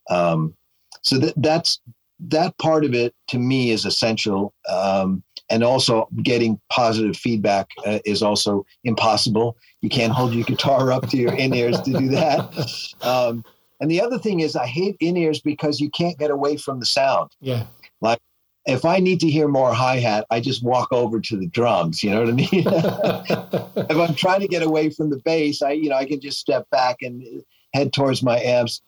[0.10, 0.56] um,
[1.02, 1.80] so that that's
[2.28, 4.54] that part of it to me is essential.
[4.70, 9.58] Um, and also getting positive feedback uh, is also impossible.
[9.82, 12.50] You can't hold your guitar up to your in ears to do that.
[13.02, 13.44] Um,
[13.82, 16.80] and the other thing is, I hate in ears because you can't get away from
[16.80, 17.32] the sound.
[17.42, 17.66] Yeah.
[18.00, 18.20] Like
[18.66, 22.04] if I need to hear more hi hat, I just walk over to the drums.
[22.04, 22.48] You know what I mean?
[23.90, 26.40] if I'm trying to get away from the bass, I you know I can just
[26.40, 28.82] step back and head towards my amps.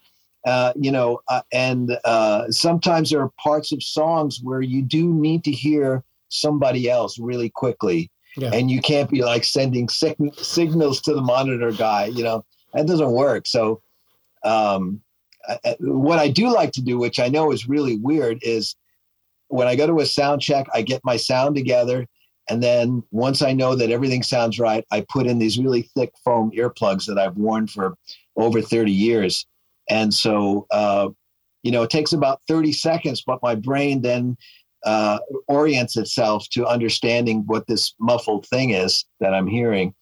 [0.46, 5.12] Uh, you know, uh, and uh, sometimes there are parts of songs where you do
[5.14, 8.52] need to hear somebody else really quickly, yeah.
[8.54, 12.08] and you can't be like sending sig- signals to the monitor guy.
[12.08, 13.48] You know, that doesn't work.
[13.48, 13.82] So,
[14.44, 15.02] um,
[15.48, 18.76] I, what I do like to do, which I know is really weird, is
[19.48, 22.08] when I go to a sound check, I get my sound together.
[22.50, 26.12] And then once I know that everything sounds right, I put in these really thick
[26.24, 27.96] foam earplugs that I've worn for
[28.36, 29.46] over 30 years.
[29.90, 31.10] And so, uh,
[31.62, 34.38] you know, it takes about 30 seconds, but my brain then
[34.86, 39.94] uh, orients itself to understanding what this muffled thing is that I'm hearing.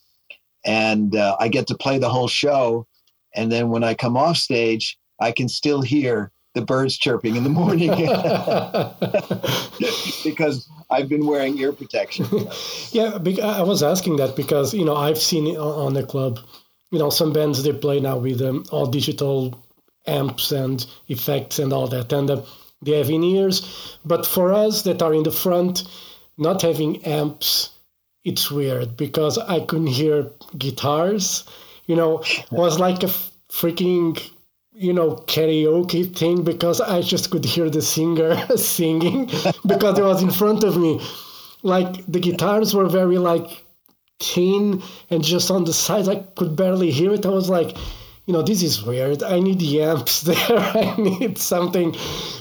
[0.66, 2.88] And uh, I get to play the whole show.
[3.36, 7.44] And then when I come off stage, I can still hear the birds chirping in
[7.44, 7.90] the morning
[10.24, 12.26] because I've been wearing ear protection.
[12.92, 16.40] yeah, I was asking that because you know I've seen on the club,
[16.92, 19.64] you know, some bands they play now with um, all digital
[20.08, 22.42] amps and effects and all that, and uh,
[22.82, 23.98] they have in ears.
[24.04, 25.84] But for us that are in the front,
[26.38, 27.70] not having amps,
[28.26, 31.46] it's weird because I couldn't hear guitars.
[31.92, 33.12] You know, was like a
[33.60, 34.18] freaking
[34.72, 39.26] you know karaoke thing because I just could hear the singer singing
[39.72, 41.02] because it was in front of me.
[41.64, 43.50] Like the guitars were very like
[44.22, 47.26] thin and just on the sides I could barely hear it.
[47.26, 47.76] I was like,
[48.26, 49.22] you know, this is weird.
[49.22, 50.60] I need the amps there.
[50.60, 51.96] I need something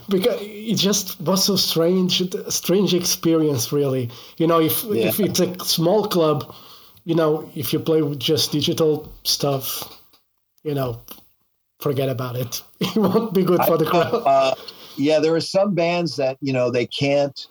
[0.09, 4.11] because it just was so strange, strange experience really.
[4.39, 5.09] You know, if yeah.
[5.09, 6.55] if it's a small club,
[7.05, 10.01] you know, if you play with just digital stuff,
[10.63, 11.01] you know,
[11.81, 12.63] forget about it.
[12.81, 14.15] It won't be good for the crowd.
[14.15, 14.55] Uh,
[14.97, 17.47] yeah, there are some bands that you know they can't.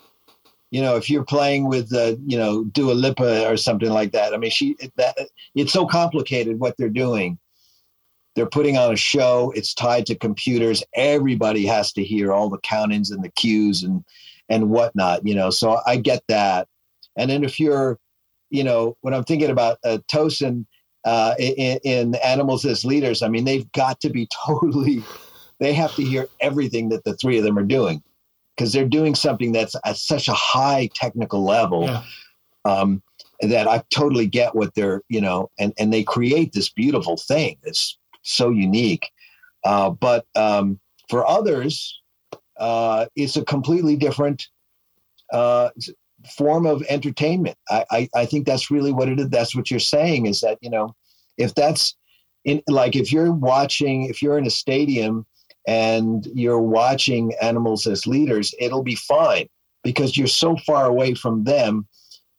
[0.71, 4.35] You know, if you're playing with, uh, you know, Dua Lipa or something like that.
[4.35, 5.17] I mean, she that
[5.55, 7.39] it's so complicated what they're doing.
[8.35, 9.51] They're putting on a show.
[9.55, 10.83] It's tied to computers.
[10.93, 14.03] Everybody has to hear all the countings and the cues and
[14.47, 15.25] and whatnot.
[15.25, 16.67] You know, so I get that.
[17.15, 17.99] And then if you're,
[18.49, 20.65] you know, when I'm thinking about uh, Tosin,
[21.05, 23.21] uh, in, in, animals as leaders.
[23.21, 25.03] I mean, they've got to be totally,
[25.59, 28.03] they have to hear everything that the three of them are doing
[28.55, 32.03] because they're doing something that's at such a high technical level yeah.
[32.65, 33.01] um,
[33.41, 37.57] that I totally get what they're, you know, and, and they create this beautiful thing
[37.63, 39.09] that's so unique.
[39.63, 42.01] Uh, but um, for others,
[42.59, 44.47] uh, it's a completely different
[45.31, 45.69] uh,
[46.27, 47.58] form of entertainment.
[47.69, 49.29] I, I, I think that's really what it is.
[49.29, 50.95] That's what you're saying is that, you know,
[51.38, 51.95] if that's
[52.45, 55.25] in like if you're watching, if you're in a stadium
[55.67, 59.47] and you're watching animals as leaders, it'll be fine
[59.84, 61.88] because you're so far away from them,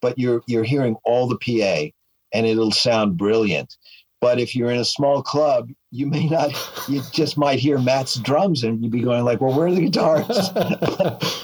[0.00, 1.90] but you're you're hearing all the PA
[2.32, 3.76] and it'll sound brilliant.
[4.20, 6.52] But if you're in a small club, you may not,
[6.88, 9.88] you just might hear Matt's drums and you'd be going like, well, where are the
[9.88, 10.50] guitars?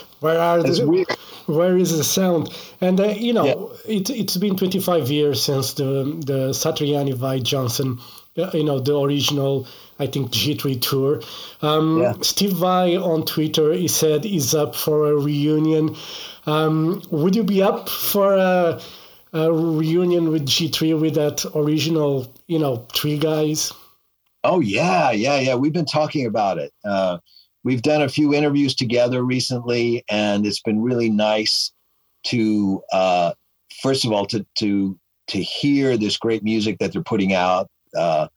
[0.19, 1.07] where are the, weird
[1.47, 2.49] where is the sound?
[2.81, 3.97] And uh, you know, yeah.
[3.97, 7.99] it, it's been 25 years since the the Satriani Vai Johnson,
[8.37, 9.67] uh, you know, the original.
[9.99, 11.21] I think G3 tour.
[11.63, 12.13] Um, yeah.
[12.21, 15.95] Steve Vai on Twitter, he said he's up for a reunion.
[16.45, 18.79] Um, would you be up for a,
[19.33, 23.73] a reunion with G3 with that original, you know, three guys?
[24.43, 25.55] Oh yeah, yeah, yeah.
[25.55, 26.71] We've been talking about it.
[26.85, 27.17] Uh,
[27.63, 31.71] we've done a few interviews together recently, and it's been really nice
[32.25, 33.33] to uh,
[33.81, 37.69] first of all to to to hear this great music that they're putting out.
[37.95, 38.27] Uh,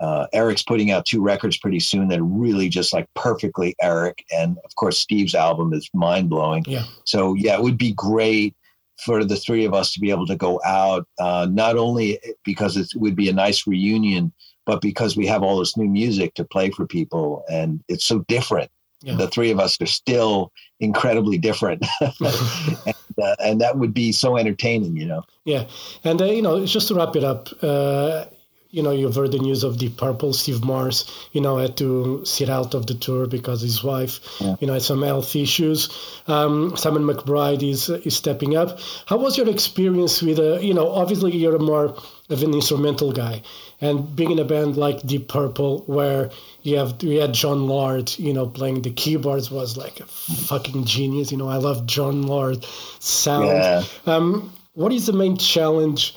[0.00, 4.24] uh, Eric's putting out two records pretty soon that are really just like perfectly Eric,
[4.32, 6.64] and of course Steve's album is mind blowing.
[6.66, 6.84] Yeah.
[7.04, 8.56] So yeah, it would be great
[9.04, 12.76] for the three of us to be able to go out, uh, not only because
[12.76, 14.32] it would be a nice reunion,
[14.66, 18.20] but because we have all this new music to play for people, and it's so
[18.20, 18.70] different.
[19.02, 19.14] Yeah.
[19.14, 24.36] The three of us are still incredibly different, and, uh, and, that would be so
[24.36, 25.22] entertaining, you know.
[25.44, 25.64] Yeah,
[26.04, 28.26] and uh, you know, just to wrap it up, uh,
[28.70, 30.32] you know, you've heard the news of Deep Purple.
[30.32, 34.56] Steve Morse, you know, had to sit out of the tour because his wife, yeah.
[34.60, 35.88] you know, had some health issues.
[36.28, 38.78] Um, Simon McBride is is stepping up.
[39.06, 41.96] How was your experience with, a, uh, you know, obviously you're a more
[42.28, 43.42] of an instrumental guy,
[43.80, 46.30] and being in a band like Deep Purple, where
[46.62, 50.84] you have you had Jon Lord, you know, playing the keyboards was like a fucking
[50.84, 51.32] genius.
[51.32, 52.64] You know, I love Jon Lord
[52.98, 53.46] sound.
[53.46, 53.84] Yeah.
[54.06, 56.16] Um, what is the main challenge?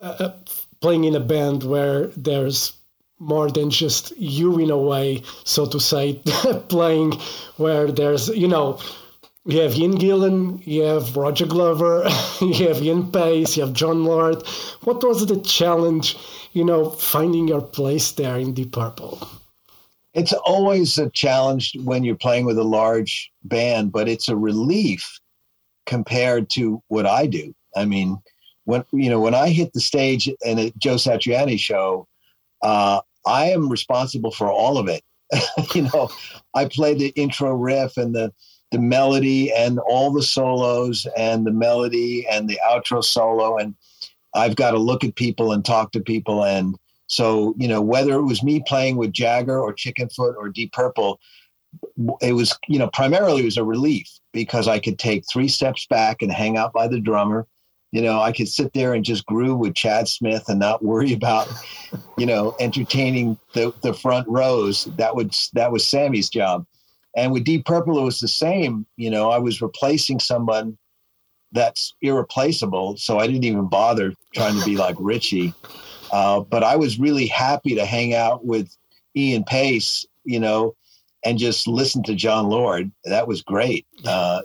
[0.00, 0.32] Uh, uh
[0.80, 2.72] playing in a band where there's
[3.22, 6.14] more than just you in a way, so to say,
[6.68, 7.12] playing
[7.56, 8.80] where there's, you know,
[9.44, 12.04] you have Ian Gillan, you have Roger Glover,
[12.40, 14.46] you have Ian Paice, you have Jon Lord.
[14.82, 16.16] What was the challenge,
[16.52, 19.28] you know, finding your place there in Deep Purple?
[20.14, 25.20] It's always a challenge when you're playing with a large band, but it's a relief
[25.86, 27.54] compared to what I do.
[27.74, 28.18] I mean,
[28.64, 32.06] when you know when I hit the stage in a Joe Satriani show,
[32.62, 35.02] uh, I am responsible for all of it.
[35.74, 36.10] you know,
[36.54, 38.32] I play the intro riff and the
[38.72, 43.74] the melody and all the solos and the melody and the outro solo and
[44.34, 48.14] I've got to look at people and talk to people and so you know whether
[48.14, 51.20] it was me playing with Jagger or Chickenfoot or Deep Purple
[52.20, 55.86] it was you know primarily it was a relief because I could take three steps
[55.86, 57.46] back and hang out by the drummer
[57.92, 61.12] you know, I could sit there and just groove with Chad Smith and not worry
[61.12, 61.48] about,
[62.18, 64.86] you know, entertaining the, the front rows.
[64.96, 66.66] That would that was Sammy's job.
[67.16, 68.86] And with Deep Purple, it was the same.
[68.96, 70.78] You know, I was replacing someone
[71.52, 75.52] that's irreplaceable, so I didn't even bother trying to be like Ritchie.
[76.10, 78.74] Uh, but I was really happy to hang out with
[79.14, 80.74] Ian Paice, you know,
[81.24, 82.90] and just listen to Jon Lord.
[83.04, 83.86] That was great.
[84.04, 84.42] Uh,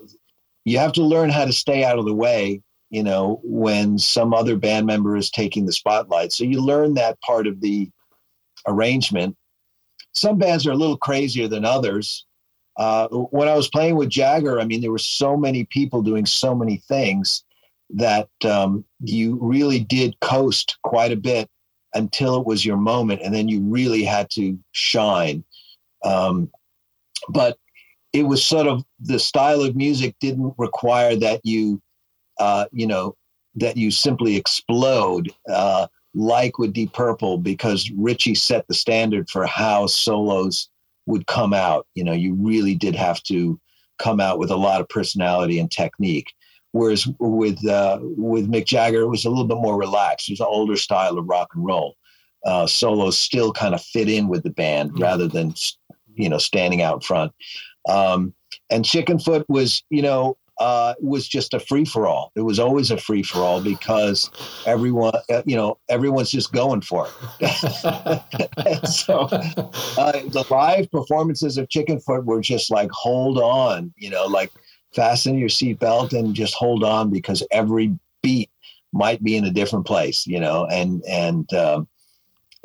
[0.66, 4.34] you have to learn how to stay out of the way you know, when some
[4.34, 6.32] other band member is taking the spotlight.
[6.32, 7.90] So you learn that part of the
[8.66, 9.36] arrangement.
[10.14, 12.26] Some bands are a little crazier than others.
[12.78, 16.26] Uh, when I was playing with Jagger, I mean, there were so many people doing
[16.26, 17.44] so many things
[17.90, 21.50] that um, you really did coast quite a bit
[21.94, 25.44] until it was your moment, and then you really had to shine.
[26.04, 26.52] Um,
[27.30, 27.58] but
[28.14, 31.82] it was sort of the style of music didn't require that you
[32.40, 33.16] uh, you know,
[33.56, 39.46] that you simply explode, uh, like with Deep Purple, because Ritchie set the standard for
[39.46, 40.70] how solos
[41.08, 41.88] would come out.
[41.96, 43.60] You know, you really did have to
[43.98, 46.32] come out with a lot of personality and technique.
[46.72, 50.30] Whereas with uh, with Mick Jagger, it was a little bit more relaxed.
[50.30, 51.96] It was an older style of rock and roll.
[52.46, 55.02] Uh, solos still kind of fit in with the band mm-hmm.
[55.02, 55.54] rather than
[56.16, 57.34] you know standing out front.
[57.90, 58.34] Um,
[58.70, 62.32] and Chickenfoot was, you know, uh, was just a free for all.
[62.36, 64.30] It was always a free for all because
[64.66, 67.08] everyone, uh, you know, everyone's just going for
[67.40, 68.88] it.
[68.88, 74.52] so uh, the live performances of Chickenfoot were just like, hold on, you know, like
[74.94, 78.50] fasten your seatbelt and just hold on because every beat
[78.94, 81.88] might be in a different place, you know, and and um,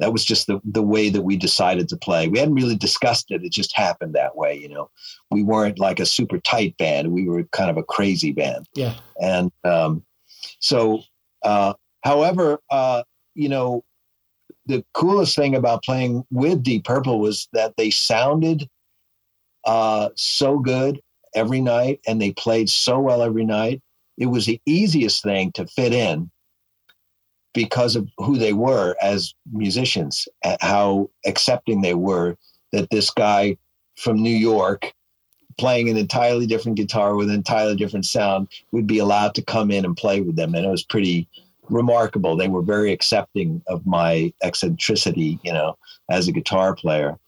[0.03, 2.27] that was just the, the way that we decided to play.
[2.27, 3.45] We hadn't really discussed it.
[3.45, 4.91] It just happened that way, you know.
[5.31, 7.13] We weren't like a super tight band.
[7.13, 8.67] We were kind of a crazy band.
[8.75, 8.97] Yeah.
[9.21, 10.05] And um,
[10.59, 11.03] so,
[11.45, 13.05] uh, however, uh,
[13.37, 13.85] you know,
[14.67, 18.69] the coolest thing about playing with Deep Purple was that they sounded
[19.65, 21.01] uh, so good
[21.33, 23.81] every night and they played so well every night.
[24.19, 26.29] It was the easiest thing to fit in
[27.55, 30.27] because of who they were as musicians,
[30.61, 32.37] how accepting they were
[32.73, 33.57] that this guy
[33.97, 34.93] from New York
[35.59, 39.71] playing an entirely different guitar with an entirely different sound would be allowed to come
[39.71, 40.55] in and play with them.
[40.55, 41.29] And it was pretty
[41.69, 42.37] remarkable.
[42.37, 45.77] They were very accepting of my eccentricity, you know,
[46.11, 47.19] as a guitar player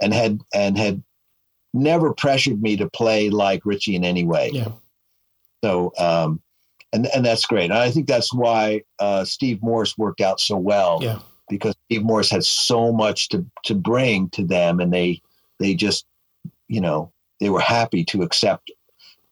[0.00, 1.02] and had and had
[1.72, 4.50] never pressured me to play like Ritchie in any way.
[4.52, 4.72] Yeah.
[5.64, 6.40] So um
[6.92, 7.70] and and that's great.
[7.70, 10.98] And I think that's why uh, Steve Morse worked out so well.
[11.02, 11.20] Yeah.
[11.48, 15.20] Because Steve Morse had so much to to bring to them, and they
[15.58, 16.06] they just
[16.68, 18.70] you know they were happy to accept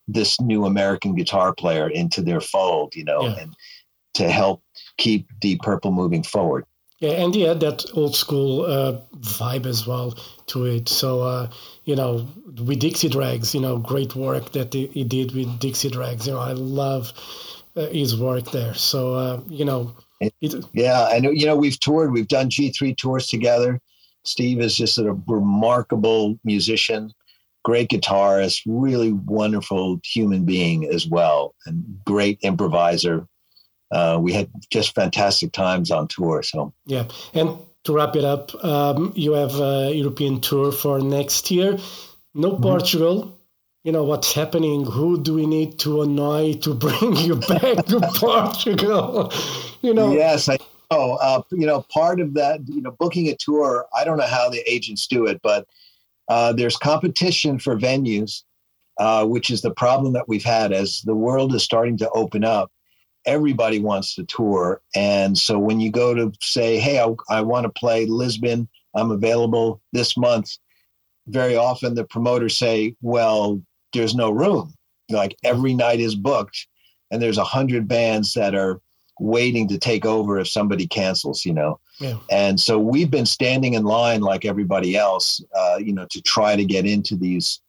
[0.09, 3.37] this new American guitar player into their fold, you know, yeah.
[3.41, 3.55] and
[4.15, 4.63] to help
[4.97, 6.65] keep Deep Purple moving forward.
[6.99, 10.89] Yeah, and he had that old school uh, vibe as well to it.
[10.89, 11.51] So, uh,
[11.89, 12.29] you know,
[12.67, 16.27] with Dixie Dregs, you know, great work that he, did with Dixie Dregs.
[16.27, 17.15] You know, I love
[17.75, 18.75] uh, his work there.
[18.75, 23.27] So, uh, you know, it, yeah, and you know, we've toured, we've done G3 tours
[23.27, 23.81] together.
[24.23, 27.11] Steve is just a remarkable musician,
[27.65, 33.27] great guitarist, really wonderful human being as well, and great improviser
[33.91, 36.43] uh, we had just fantastic times on tour.
[36.43, 37.59] So yeah, and
[37.89, 41.79] to wrap it up, um, you have a European tour for next year.
[42.35, 42.63] No mm-hmm.
[42.63, 43.35] Portugal.
[43.83, 44.85] You know what's happening?
[44.85, 49.33] Who do we need to annoy to bring you back to Portugal?
[49.81, 50.13] You know.
[50.13, 50.59] Yes, I
[50.91, 51.13] know.
[51.23, 53.87] Uh, you know, part of that, you know, booking a tour.
[53.97, 55.69] I don't know how the agents do it, but
[56.27, 58.43] uh, there's competition for venues,
[58.99, 62.43] uh, which is the problem that we've had as the world is starting to open
[62.43, 62.73] up
[63.29, 64.81] everybody wants to tour.
[64.97, 69.11] And so when you go to say, hey, I, I want to play Lisbon, I'm
[69.11, 70.57] available this month,
[71.27, 73.63] very often the promoters say, well,
[73.93, 74.75] there's no room.
[75.11, 76.67] Like every night is booked,
[77.11, 78.81] and there's a hundred bands that are
[79.21, 81.79] waiting to take over if somebody cancels, you know.
[82.01, 82.19] Yeah.
[82.31, 86.57] And so we've been standing in line like everybody else, uh, you know, to try
[86.57, 87.61] to get into these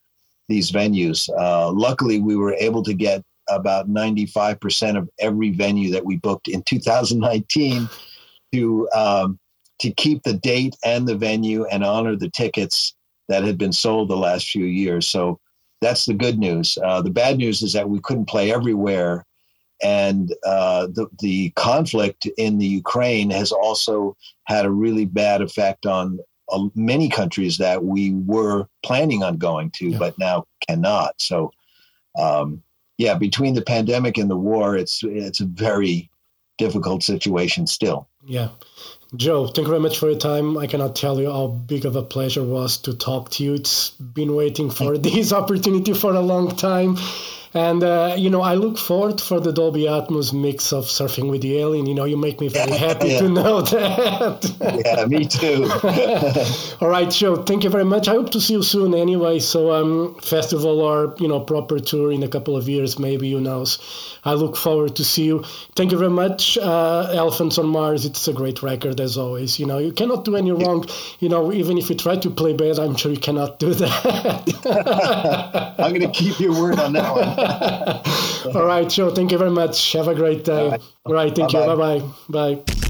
[0.47, 1.29] these venues.
[1.37, 6.47] Uh, luckily, we were able to get about 95% of every venue that we booked
[6.47, 7.89] in 2019
[8.53, 9.39] to um,
[9.79, 12.95] to keep the date and the venue and honor the tickets
[13.29, 15.07] that had been sold the last few years.
[15.07, 15.39] So
[15.81, 16.77] that's the good news.
[16.83, 19.25] Uh, the bad news is that we couldn't play everywhere,
[19.81, 25.85] and uh, the the conflict in the Ukraine has also had a really bad effect
[25.85, 26.19] on
[26.51, 29.97] uh, many countries that we were planning on going to, yeah.
[29.97, 31.13] but now cannot.
[31.19, 31.51] So.
[32.19, 32.63] Um,
[32.99, 36.11] yeah, between the pandemic and the war, it's it's a very
[36.57, 38.09] difficult situation still.
[38.25, 38.49] Yeah.
[39.15, 40.57] Joe, thank you very much for your time.
[40.57, 43.53] I cannot tell you how big of a pleasure was to talk to you.
[43.53, 46.97] It's been waiting for this opportunity for a long time.
[47.53, 51.41] And uh, you know, I look forward for the Dolby Atmos mix of Surfing with
[51.41, 51.87] the Alien.
[51.87, 53.19] You know, you make me very happy yeah.
[53.19, 54.83] to know that.
[54.85, 55.67] yeah, me too.
[56.85, 57.37] All right, Joe.
[57.37, 58.07] Thank you very much.
[58.07, 58.93] I hope to see you soon.
[58.93, 63.31] Anyway, so um, festival or you know proper tour in a couple of years, maybe.
[63.31, 63.79] Who knows?
[64.23, 65.43] I look forward to see you.
[65.75, 66.57] Thank you very much.
[66.57, 68.05] Uh, Elephants on Mars.
[68.05, 69.59] It's a great record as always.
[69.59, 70.85] You know, you cannot do any wrong.
[71.19, 74.35] You know, even if you try to play bad, I'm sure you cannot do that.
[75.79, 77.38] I'm going to keep your word on that one.
[78.55, 79.11] All right, sure.
[79.11, 79.93] Thank you very much.
[79.93, 80.77] Have a great day.
[81.05, 81.35] All right.
[81.35, 81.95] Thank Bye-bye.
[81.95, 82.01] you.
[82.29, 82.63] Bye-bye.
[82.65, 82.88] Bye.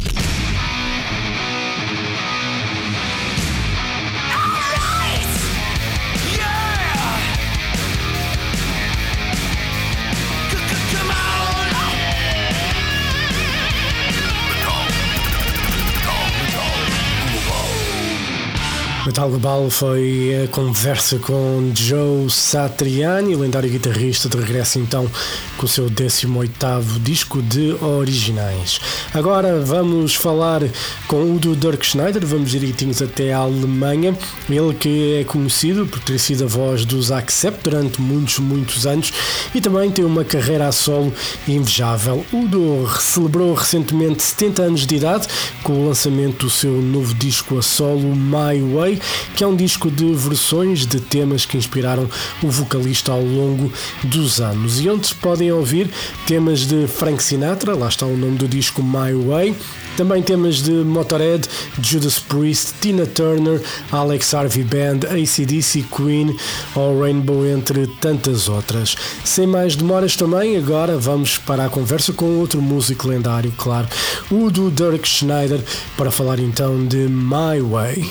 [19.10, 25.10] Metal Global foi a conversa com Joe Satriani, lendário guitarrista, de regresso então
[25.58, 28.80] com o seu 18 disco de originais.
[29.12, 30.62] Agora vamos falar
[31.08, 34.16] com o do Dirk Schneider, vamos direitinhos até a Alemanha.
[34.48, 39.12] Ele que é conhecido por ter sido a voz dos Accept durante muitos, muitos anos
[39.56, 41.12] e também tem uma carreira a solo
[41.48, 42.24] invejável.
[42.32, 45.28] O Udo celebrou recentemente 70 anos de idade
[45.64, 48.99] com o lançamento do seu novo disco a solo My Way
[49.36, 52.10] que é um disco de versões de temas que inspiraram
[52.42, 53.72] o vocalista ao longo
[54.04, 54.80] dos anos.
[54.80, 55.90] E onde se podem ouvir
[56.26, 59.56] temas de Frank Sinatra, lá está o nome do disco My Way,
[60.00, 61.46] também temas de Motorhead,
[61.82, 66.34] Judas Priest, Tina Turner, Alex Harvey Band, ACDC, Queen
[66.74, 68.96] ou Rainbow, entre tantas outras.
[69.26, 73.90] Sem mais demoras também, agora vamos para a conversa com outro músico lendário, claro,
[74.32, 75.60] o do Dirk Schneider,
[75.98, 78.02] para falar então de My Way.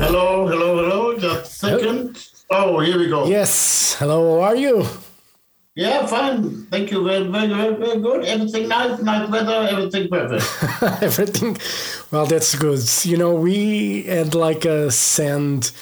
[0.00, 2.10] Hello, hello, hello, just a second.
[2.50, 3.28] Oh, here we go.
[3.28, 5.09] Yes, hello, how are you?
[5.80, 6.66] Yeah, fine.
[6.66, 7.02] Thank you.
[7.04, 8.26] Very, very, very, good.
[8.26, 10.82] Everything nice, nice weather, everything perfect.
[11.02, 11.56] everything.
[12.10, 12.82] Well, that's good.
[13.02, 15.72] You know, we had like a sand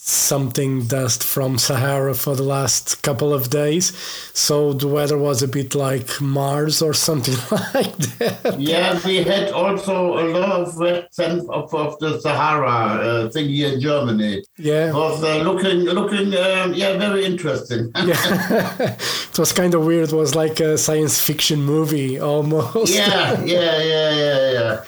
[0.00, 3.92] something dust from Sahara for the last couple of days.
[4.32, 7.34] So the weather was a bit like Mars or something
[7.74, 8.56] like that.
[8.58, 13.48] Yeah, we had also a lot of wet sand of, of the Sahara uh, thing
[13.48, 14.44] here in Germany.
[14.56, 14.90] Yeah.
[14.90, 17.90] It was uh, looking, looking, um, yeah, very interesting.
[17.96, 18.76] yeah.
[19.30, 20.12] it was kind of weird.
[20.12, 22.94] It was like a science fiction movie almost.
[22.94, 24.84] Yeah, yeah, yeah, yeah, yeah.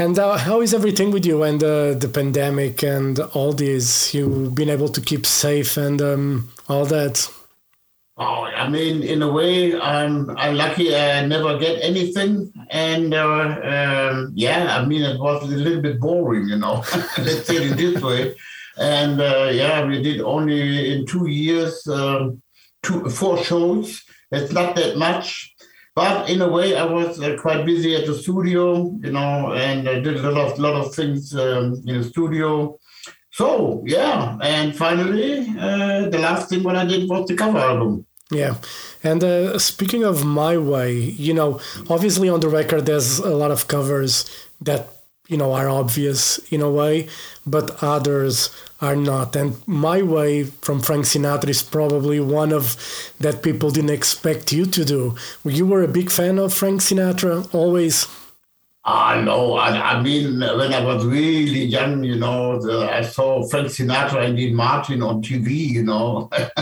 [0.00, 4.14] And uh, how is everything with you and uh, the pandemic and all this?
[4.14, 7.30] You've been able to keep safe and um, all that?
[8.16, 10.96] Oh, I mean, in a way, I'm I'm lucky.
[10.96, 16.00] I never get anything, and uh, um, yeah, I mean, it was a little bit
[16.00, 16.76] boring, you know.
[17.18, 18.34] Let's say it this way.
[18.78, 22.40] And uh, yeah, we did only in two years um,
[22.82, 24.02] two four shows.
[24.32, 25.49] It's not that much,
[25.94, 29.88] but in a way, I was uh, quite busy at the studio, you know, and
[29.88, 32.78] I did a lot of lot of things um, in the studio.
[33.32, 38.06] So yeah, and finally, uh, the last thing what I did was the cover album.
[38.30, 38.56] Yeah.
[39.02, 43.50] And uh, speaking of My Way, you know, obviously on the record, there's a lot
[43.50, 44.30] of covers
[44.60, 44.88] that,
[45.30, 47.08] you know, are obvious in a way,
[47.46, 48.50] but others
[48.80, 49.36] are not.
[49.36, 52.76] And My Way from Frank Sinatra is probably one of
[53.20, 55.14] that people didn't expect you to do.
[55.44, 58.08] You were a big fan of Frank Sinatra, always.
[58.84, 63.46] Ah, no, I, I mean, when I was really young, you know, the, I saw
[63.46, 66.28] Frank Sinatra and Dean Martin on TV, you know.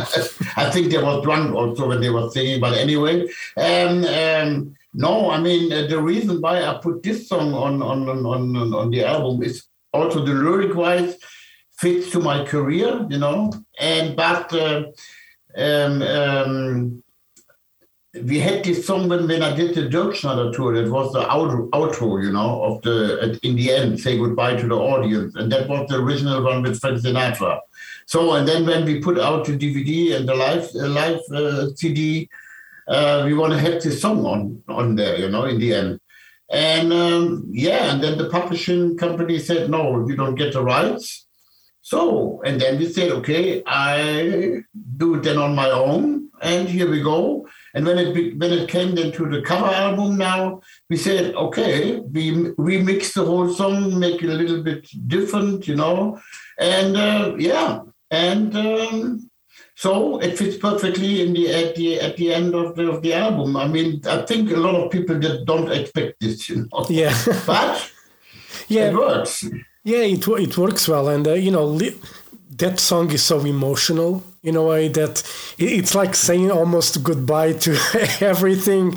[0.57, 3.29] I think they were drunk also when they were singing, but anyway.
[3.57, 8.09] Um, um, no, I mean, uh, the reason why I put this song on, on,
[8.09, 11.17] on, on, on the album is also the lyric wise
[11.79, 13.53] fits to my career, you know.
[13.79, 14.85] And, but, uh,
[15.57, 17.03] um, um,
[18.25, 20.75] we had this song when, when I did the Dirkschneider tour.
[20.75, 24.67] That was the outro, outro, you know, of the in the end, say goodbye to
[24.67, 27.61] the audience, and that was the original one with Frank Sinatra.
[28.07, 31.69] So, and then when we put out the DVD and the live uh, live uh,
[31.75, 32.29] CD,
[32.89, 36.01] uh, we want to have this song on on there, you know, in the end.
[36.51, 41.27] And um, yeah, and then the publishing company said, no, you don't get the rights.
[41.83, 44.63] So, and then we said, okay, I
[44.97, 47.47] do it then on my own, and here we go.
[47.75, 50.61] And when it when it came then to the cover album now,
[50.91, 55.77] we said, okay, we remix the whole song, make it a little bit different, you
[55.77, 56.21] know,
[56.59, 57.81] and uh, yeah,
[58.11, 59.31] and um,
[59.79, 63.15] so it fits perfectly in the at the at the end of the of the
[63.15, 63.57] album.
[63.57, 66.85] I mean, I think a lot of people that don't expect this, you know.
[66.91, 67.15] Yeah,
[67.47, 67.89] but
[68.67, 69.45] yeah, it works.
[69.85, 71.65] Yeah, it it works well, and uh, you know.
[71.65, 71.97] Li-
[72.59, 75.23] that song is so emotional in a way that
[75.59, 77.77] it's like saying almost goodbye to
[78.21, 78.97] everything.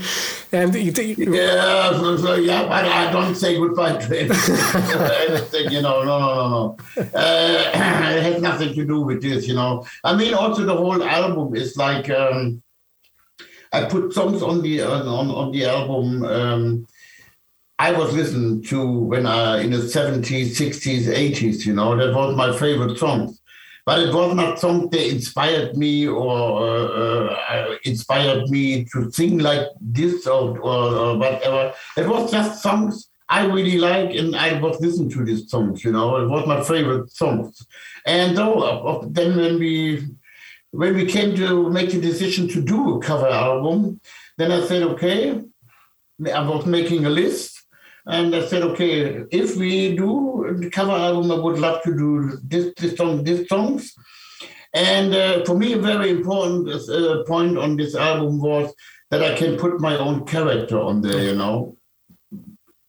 [0.51, 4.19] And it, it, yeah so, so, yeah but i don't say goodbye to
[5.29, 6.77] anything you know no no no no.
[7.17, 9.85] Uh, it has nothing to do with this you know.
[10.03, 12.61] I mean also the whole album is like um,
[13.71, 16.87] i put songs on the on, on the album um,
[17.79, 22.35] I was listening to when I in the 70s, 60s, 80s, you know, that was
[22.35, 23.40] my favorite songs
[23.91, 29.39] but it was not something that inspired me or uh, uh, inspired me to sing
[29.39, 31.73] like this or, or, or, whatever.
[31.97, 35.83] It was just songs I really like, and I was listening to these songs.
[35.83, 37.67] You know, it was my favorite songs.
[38.05, 40.07] And so then when we
[40.71, 43.99] when we came to make the decision to do a cover album,
[44.37, 45.41] then I said, okay,
[46.33, 47.50] I was making a list
[48.05, 52.37] and I said, okay, if we do the cover album, I would love to do
[52.43, 53.93] this, this song, these songs.
[54.73, 58.73] And uh, for me, a very important uh, point on this album was
[59.09, 61.77] that I can put my own character on there, you know.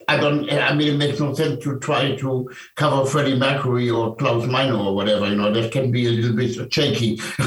[0.09, 4.17] I don't, I mean, it makes no sense to try to cover Freddie Mercury or
[4.17, 7.17] Klaus Meine or whatever, you know, that can be a little bit shaky.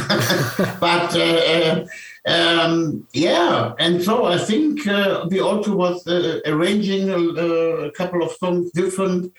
[0.79, 1.85] but uh,
[2.25, 8.23] um, yeah, and so I think uh, we also was uh, arranging a, a, couple
[8.23, 9.31] of songs different.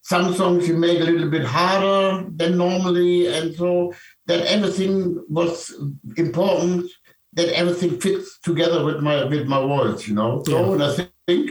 [0.00, 3.94] Some songs you made a little bit harder than normally, and so
[4.26, 5.72] that everything was
[6.16, 6.90] important.
[7.34, 10.42] That everything fits together with my with my voice, you know.
[10.44, 10.72] So yeah.
[10.72, 11.50] and I think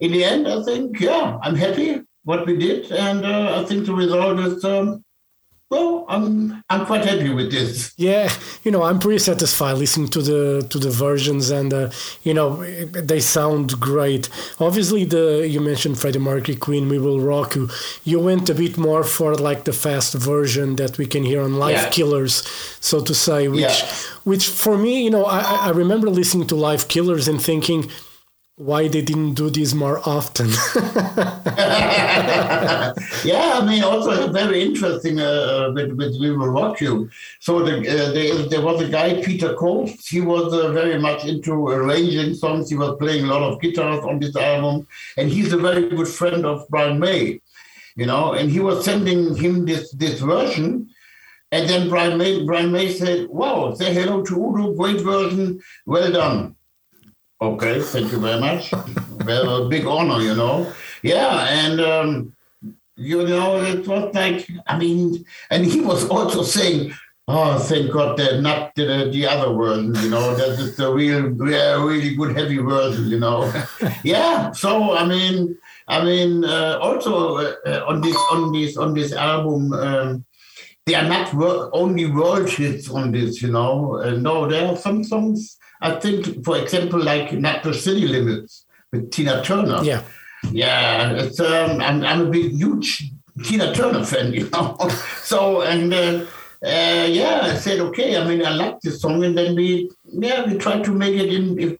[0.00, 3.86] in the end, I think yeah, I'm happy what we did, and uh, I think
[3.86, 5.04] the result is um,
[5.72, 7.94] well, I'm I'm quite happy with this.
[7.96, 8.30] Yeah,
[8.62, 11.90] you know, I'm pretty satisfied listening to the to the versions, and uh,
[12.22, 12.62] you know,
[13.10, 14.28] they sound great.
[14.60, 17.70] Obviously, the you mentioned Freddie Mercury, Queen, We Will Rock You.
[18.04, 21.54] You went a bit more for like the fast version that we can hear on
[21.54, 21.88] Live yeah.
[21.88, 22.46] Killers,
[22.80, 23.86] so to say, which yeah.
[24.24, 27.90] which for me, you know, I, I remember listening to Live Killers and thinking
[28.56, 30.48] why they didn't do this more often.
[33.24, 37.08] yeah, I mean, also very interesting uh, uh, with, with We Will Rock You.
[37.40, 41.24] So the, uh, there, there, was a guy, Peter Coates, he was uh, very much
[41.24, 42.68] into arranging songs.
[42.68, 44.86] He was playing a lot of guitars on this album.
[45.16, 47.40] And he's a very good friend of Brian May,
[47.96, 50.90] you know, and he was sending him this, this version.
[51.52, 56.12] And then Brian May, Brian May said, wow, say hello to Udo, great version, well
[56.12, 56.56] done.
[57.42, 58.70] Okay, thank you very much.
[59.26, 60.72] well, a big honor, you know.
[61.02, 62.32] Yeah, and um,
[62.94, 66.94] you know, it was like, I mean, and he was also saying,
[67.26, 70.36] Oh, thank God, they're not the, the other version, you know.
[70.36, 73.52] That is the real, real, really good heavy version, you know.
[74.04, 74.52] yeah.
[74.52, 79.72] So I mean, I mean, uh, also uh, on this, on this, on this album,
[79.72, 80.24] um,
[80.86, 81.34] they are not
[81.72, 84.00] only world hits on this, you know.
[84.00, 85.58] Uh, no, there are some songs.
[85.82, 89.80] I think, for example, like "Nutbush City Limits" with Tina Turner.
[89.82, 90.02] Yeah.
[90.50, 93.10] Yeah, it's um, I'm I'm a big huge
[93.44, 94.76] Tina Turner fan, you know.
[95.22, 96.24] so and uh,
[96.64, 98.16] uh, yeah, I said okay.
[98.16, 101.32] I mean, I like this song, and then we yeah we tried to make it
[101.32, 101.78] in in,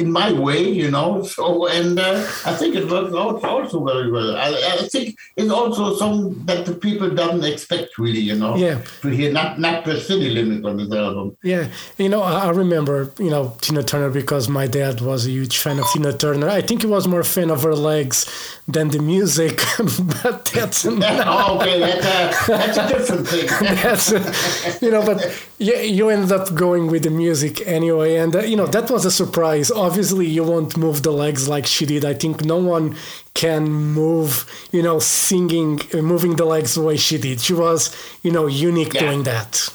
[0.00, 1.22] in my way, you know.
[1.22, 4.36] So and uh, I think it worked out also very well.
[4.36, 8.56] I, I think it's also song that the people doesn't expect really, you know.
[8.56, 8.82] Yeah.
[9.02, 11.36] To hear not Nutbush City Limit on this album.
[11.42, 11.68] Yeah,
[11.98, 15.78] you know, I remember, you know, Tina Turner because my dad was a huge fan
[15.78, 16.48] of Tina Turner.
[16.48, 18.26] I think he was more a fan of her legs
[18.68, 19.60] than the music,
[20.22, 23.46] but that's oh, okay, that's a, that's a different thing.
[23.60, 25.18] that's you know, but
[25.58, 29.04] you, you ended up going with the music anyway, and uh, you know that was
[29.04, 29.70] a surprise.
[29.70, 32.04] Obviously, you won't move the legs like she did.
[32.04, 32.96] I think no one
[33.34, 37.40] can move, you know, singing, uh, moving the legs the way she did.
[37.40, 39.00] She was, you know, unique Yeah.
[39.00, 39.68] doing that.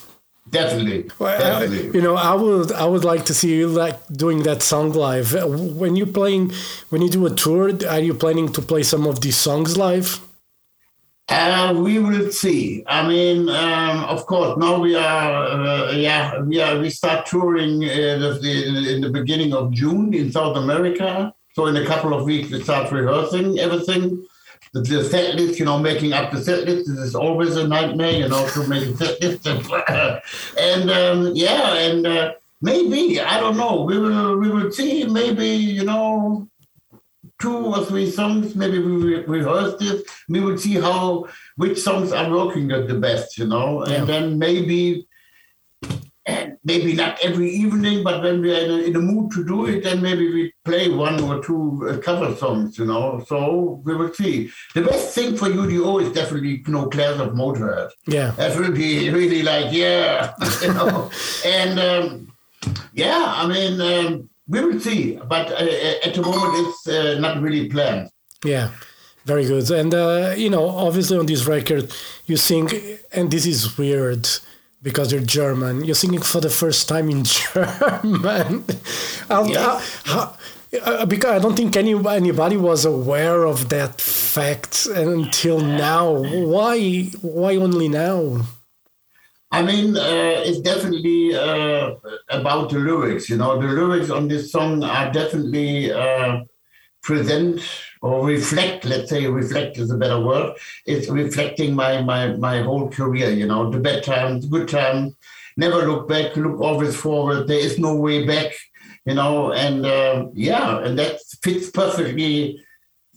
[0.50, 1.92] Definitely, Well, uh, definitely.
[1.94, 5.28] you know, I would I would like to see you like doing that song live.
[5.82, 6.52] When you playing,
[6.90, 10.20] when you do a tour, are you planning to play some of these songs live?
[11.32, 12.84] Uh, we will see.
[12.88, 16.78] I mean, um, of course, now we are, uh, yeah, we are.
[16.78, 21.34] We start touring uh, the, in the beginning of June in South America.
[21.54, 24.28] So in a couple of weeks, we start rehearsing everything.
[24.74, 28.12] The, the set list, you know, making up the set list is always a nightmare,
[28.12, 29.48] you know, to make set list.
[30.60, 33.84] and um, yeah, and uh, maybe I don't know.
[33.84, 35.06] We will we will see.
[35.06, 36.50] Maybe you know,
[37.42, 38.56] two or three songs.
[38.56, 40.04] Maybe we re- rehearse this.
[40.30, 41.28] We will see how
[41.58, 44.06] which songs are working the the best, you know, and Yeah.
[44.12, 45.08] then maybe.
[46.28, 49.44] And maybe not every evening, but when we are in a, in a mood to
[49.44, 53.26] do it, then maybe we play one or two uh, cover songs, you know.
[53.28, 53.38] So
[53.84, 54.52] we will see.
[54.76, 57.90] The best thing for UDO is definitely, you know, Class of Motorhead.
[58.06, 61.10] Yeah, That will be really like, yeah, you know.
[61.46, 62.32] and um,
[62.94, 65.16] yeah, I mean, um, we will see.
[65.28, 68.10] But uh, at the moment, it's uh, not really planned.
[68.46, 68.70] yeah,
[69.26, 69.70] very good.
[69.72, 71.94] And uh, you know, obviously on this record,
[72.26, 72.70] you sing,
[73.12, 74.28] and this is weird
[74.82, 75.86] because you're German.
[75.86, 78.66] You're singing for the first time in German.
[79.28, 80.38] How- how-
[80.84, 86.14] uh, because I don't think any anybody was aware of that fact until now.
[86.14, 87.04] Why?
[87.22, 88.46] Why only now?
[89.52, 91.96] I mean, uh, it's definitely uh,
[92.30, 93.30] about the lyrics.
[93.30, 96.44] You know, the lyrics on this song are definitely uh,
[97.04, 97.62] present
[98.02, 98.86] or reflect.
[98.86, 100.56] Let's say reflect is a better word.
[100.86, 103.30] It's reflecting my my my whole career.
[103.32, 105.16] You know, the bad times, good times.
[105.58, 106.38] Never look back.
[106.38, 107.48] Look always forward.
[107.48, 108.54] There is no way back.
[109.06, 112.64] You know, and uh, yeah, and that fits perfectly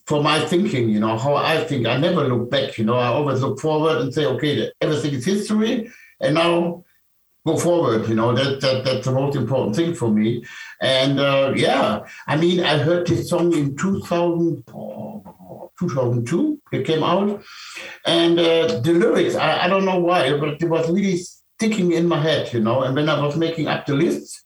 [0.06, 1.86] for my thinking, you know, how I think.
[1.86, 5.24] I never look back, you know, I always look forward and say, okay, everything is
[5.24, 5.90] history,
[6.24, 6.84] and now
[7.46, 10.44] go forward, you know, that, that that's the most important thing for me.
[10.80, 17.02] And uh, yeah, I mean, I heard this song in 2000, oh, 2002, it came
[17.02, 17.42] out,
[18.06, 22.06] and uh, the lyrics, I, I don't know why, but it was really sticking in
[22.06, 24.44] my head, you know, and when I was making up the lists,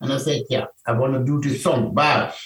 [0.00, 2.36] and I said, yeah, I want to do this song, but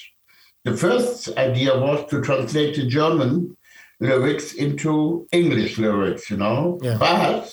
[0.65, 3.57] the first idea was to translate the German
[3.99, 6.79] lyrics into English lyrics, you know.
[6.83, 6.97] Yeah.
[6.99, 7.53] But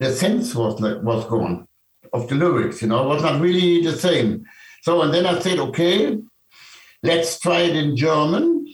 [0.00, 1.66] the sense was not- was gone
[2.12, 4.44] of the lyrics, you know, it was not really the same.
[4.82, 6.18] So and then I said, okay,
[7.02, 8.66] let's try it in German.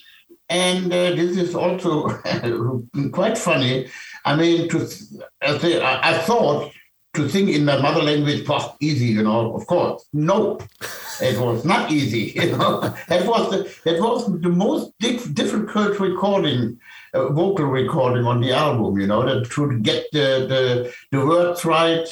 [0.48, 2.08] And uh, this is also
[3.12, 3.88] quite funny.
[4.24, 4.78] I mean, to
[5.42, 6.72] I, say, I, I thought
[7.14, 9.54] to sing in my mother language was easy, you know.
[9.56, 10.58] Of course, no,
[11.20, 12.32] it was not easy.
[12.36, 16.78] You know, it was the, that was the most dif- difficult recording,
[17.30, 18.98] vocal recording on the album.
[19.00, 22.08] You know, that to get the the, the words right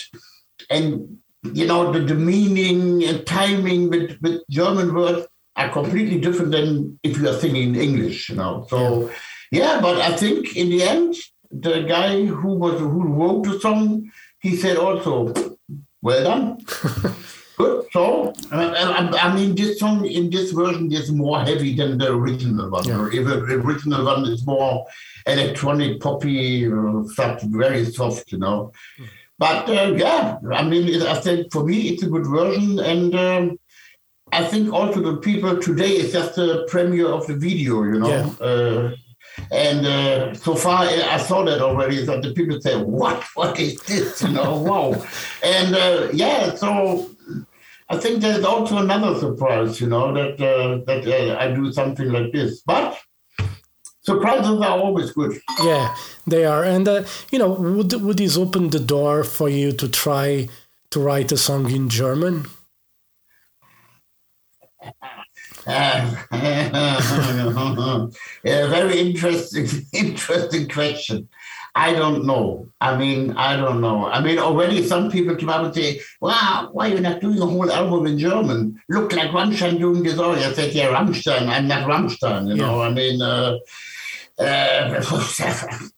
[0.70, 5.26] and you know the, the meaning and timing with, with German words
[5.56, 8.30] are completely different than if you are singing in English.
[8.30, 9.10] You know, so
[9.50, 11.14] yeah, but I think in the end,
[11.50, 15.32] the guy who was who wrote the song, he said also,
[16.02, 16.58] "Well done."
[17.56, 17.86] Good.
[17.92, 22.70] So, uh, I, mean, this song in this version is more heavy than the original
[22.70, 22.84] one.
[22.86, 23.08] Yeah.
[23.12, 24.86] If the original one is more
[25.26, 26.68] electronic, poppy,
[27.12, 28.72] stuff, very soft, you know.
[29.38, 33.14] But uh, yeah, I mean, it, I think for me it's a good version, and
[33.14, 33.58] um,
[34.32, 38.08] I think also the people today it's just a premiere of the video, you know.
[38.08, 38.46] Yeah.
[38.46, 38.94] Uh,
[39.50, 42.04] And uh, so far, I saw that already.
[42.04, 43.24] That the people say, "What?
[43.34, 44.94] What is this?" You know, wow.
[45.42, 47.10] And uh, yeah, so
[47.88, 49.80] I think there's also another surprise.
[49.80, 52.98] You know that uh, that uh, I do something like this, but
[54.02, 55.38] surprises are always good.
[55.62, 55.94] Yeah,
[56.26, 56.64] they are.
[56.64, 60.48] And uh, you know, would would this open the door for you to try
[60.90, 62.46] to write a song in German?
[65.66, 66.26] yeah,
[68.42, 71.28] very interesting, interesting question.
[71.74, 72.68] I don't know.
[72.80, 74.06] I mean, I don't know.
[74.06, 77.40] I mean, already some people come up and say, "Wow, why are you not doing
[77.40, 78.80] a whole album in German?
[78.88, 81.48] Look like Rammstein doing this all." I said, "Yeah, Rammstein.
[81.48, 82.66] I'm not Rammstein." You yeah.
[82.66, 83.58] know, I mean, uh,
[84.38, 85.02] uh,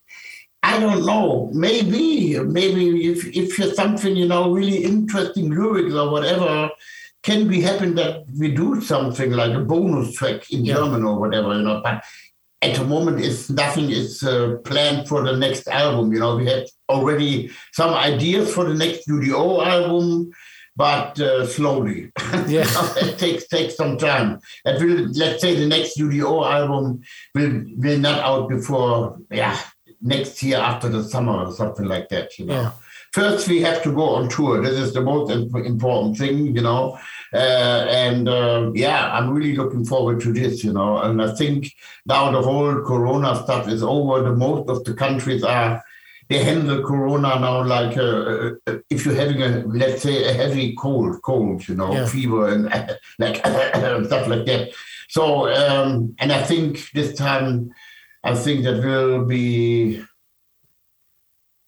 [0.62, 1.50] I don't know.
[1.52, 6.70] Maybe, maybe if if you're something, you know, really interesting lyrics or whatever,
[7.22, 10.74] can be happen that we do something like a bonus track in yeah.
[10.74, 11.80] German or whatever, you know.
[11.82, 12.04] But
[12.62, 16.12] at the moment, it's nothing is uh, planned for the next album.
[16.12, 20.30] You know, we had already some ideas for the next studio album,
[20.74, 22.12] but uh, slowly.
[22.46, 24.40] Yeah, it takes takes some time.
[24.64, 27.02] It will, let's say, the next studio album
[27.34, 29.58] will will not out before yeah
[30.00, 32.38] next year after the summer or something like that.
[32.38, 32.54] You know.
[32.54, 32.72] Yeah
[33.16, 34.60] first we have to go on tour.
[34.60, 36.98] This is the most important thing, you know.
[37.32, 40.98] Uh, and uh, yeah, I'm really looking forward to this, you know.
[40.98, 41.72] And I think
[42.06, 44.22] now the whole Corona stuff is over.
[44.22, 45.82] The most of the countries are
[46.28, 50.74] they handle Corona now like uh, uh if you're having a let's say a heavy
[50.74, 52.06] cold, cold, you know, yeah.
[52.06, 52.64] fever and
[53.18, 53.36] like
[54.06, 54.70] stuff like that.
[55.08, 57.72] So um, and I think this time,
[58.24, 60.02] I think that will be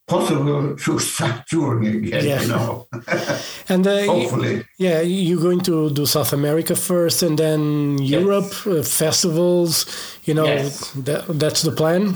[0.08, 2.40] possible to start touring again, yeah.
[2.42, 2.88] you know.
[3.68, 4.64] and uh, hopefully.
[4.78, 8.66] Yeah, you're going to do South America first and then Europe, yes.
[8.66, 9.86] uh, festivals,
[10.24, 10.90] you know, yes.
[10.92, 12.14] that, that's the plan.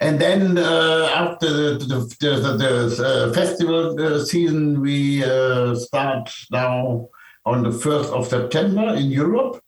[0.00, 6.32] And then uh, after the, the, the, the uh, festival uh, season, we uh, start
[6.50, 7.08] now
[7.44, 9.62] on the 1st of September in Europe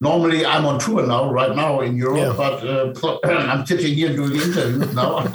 [0.00, 2.92] normally I'm on tour now, right now in Europe, yeah.
[2.94, 5.26] but uh, I'm sitting here doing interviews now.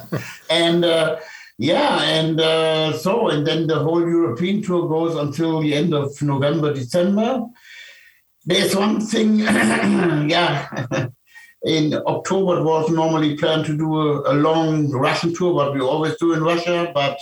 [0.50, 1.16] and uh,
[1.58, 6.20] yeah, and uh, so, and then the whole European tour goes until the end of
[6.22, 7.42] November, December.
[8.46, 9.38] There's one thing,
[10.28, 10.86] yeah.
[11.64, 15.80] in October, it was normally planned to do a, a, long Russian tour, what we
[15.80, 17.18] always do in Russia, but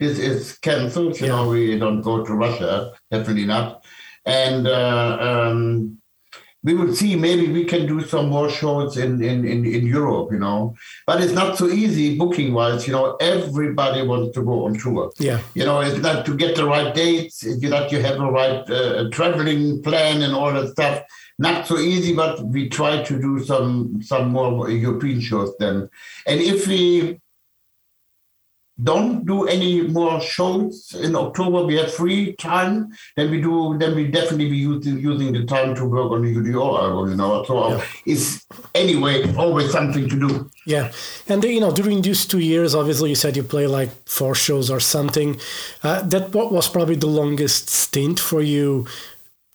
[0.00, 1.20] this is cancelled.
[1.20, 1.32] You yeah.
[1.32, 3.84] know, we don't go to Russia, definitely not.
[4.26, 5.98] And uh, um,
[6.64, 10.32] we will see maybe we can do some more shows in, in, in, in Europe,
[10.32, 10.74] you know.
[11.06, 15.12] But it's not so easy booking wise, you know, everybody wants to go on tour.
[15.18, 15.40] Yeah.
[15.54, 18.68] You know, it's not to get the right dates, you know, you have the right
[18.70, 21.02] uh, traveling plan and all that stuff.
[21.38, 25.90] Not so easy, but we try to do some some more European shows then.
[26.28, 27.20] And if we
[28.82, 31.64] don't do any more shows in October.
[31.64, 32.92] We have free time.
[33.16, 33.78] Then we do.
[33.78, 37.10] Then we definitely be using using the time to work on the UDO album.
[37.10, 37.84] You know, so yeah.
[38.04, 38.44] it's
[38.74, 40.50] anyway always something to do.
[40.66, 40.90] Yeah,
[41.28, 44.70] and you know, during these two years, obviously, you said you play like four shows
[44.70, 45.38] or something.
[45.84, 48.86] Uh, that what was probably the longest stint for you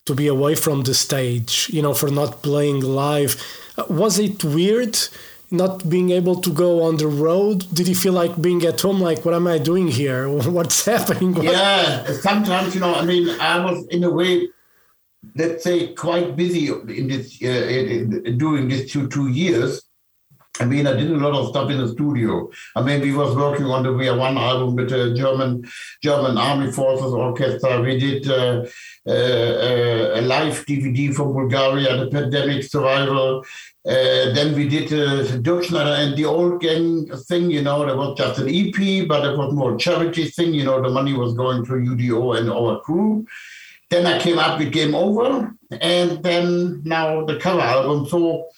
[0.05, 1.69] to be away from the stage.
[1.73, 3.35] You know, for not playing live.
[3.77, 4.97] Uh, was it weird?
[5.51, 7.65] Not being able to go on the road?
[7.73, 8.99] Did you feel like being at home?
[8.99, 10.29] Like, what am I doing here?
[10.57, 11.35] What's happening?
[11.41, 12.93] Yeah, sometimes you know.
[12.93, 14.47] I mean, I was in a way,
[15.35, 19.88] let's say, quite busy in this uh, in, in, during these two two years.
[20.59, 22.49] I mean, I did a lot of stuff in the studio.
[22.75, 25.69] I mean, we was working on the We Are One album with the German
[26.03, 27.81] German Army Forces Orchestra.
[27.81, 28.65] We did uh,
[29.07, 33.45] uh, uh a live DVD from Bulgaria, the pandemic survival.
[33.87, 38.17] Uh, then we did uh, Dirkschneider and the old gang thing, you know, there was
[38.17, 41.65] just an EP, but it was more charity thing, you know, the money was going
[41.65, 43.25] to UDO and our crew.
[43.89, 48.05] Then I came up with Game Over, and then now the cover album.
[48.05, 48.49] So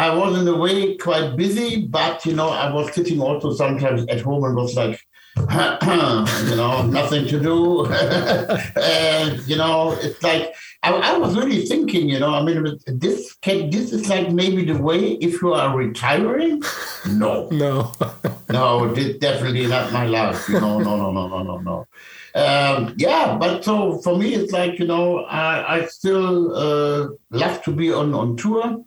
[0.00, 4.06] I was in a way quite busy, but, you know, I was sitting also sometimes
[4.08, 4.98] at home and was like,
[5.36, 7.84] you know, nothing to do.
[8.80, 13.34] and, you know, it's like, I, I, was really thinking, you know, I mean, this
[13.42, 16.62] can, this is like maybe the way if you are retiring.
[17.06, 17.92] No, no,
[18.48, 20.48] no, this definitely not my life.
[20.48, 21.86] You know, no, no, no, no, no, no.
[22.34, 27.62] Um, yeah, but so for me, it's like you know, I, I still uh, love
[27.64, 28.82] to be on on tour.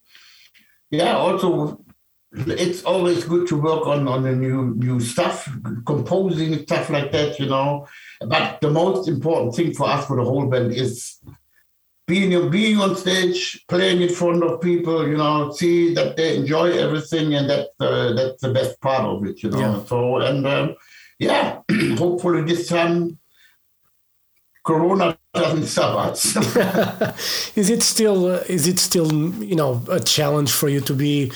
[0.93, 1.83] Yeah, also
[2.33, 5.49] it's always good to work on on the new new stuff,
[5.87, 7.87] composing stuff like that, you know.
[8.21, 11.19] But the most important thing for us for the whole band is
[12.05, 16.67] being being on stage, playing in front of people, you know, see that they enjoy
[16.77, 19.59] everything, and that's uh, that's the best part of it, you know.
[19.59, 19.83] Yeah.
[19.85, 20.75] So and um,
[21.17, 21.61] yeah,
[21.97, 23.17] hopefully this time
[24.63, 26.35] Corona doesn't stop us.
[27.57, 29.11] is it still is it still
[29.43, 31.31] you know a challenge for you to be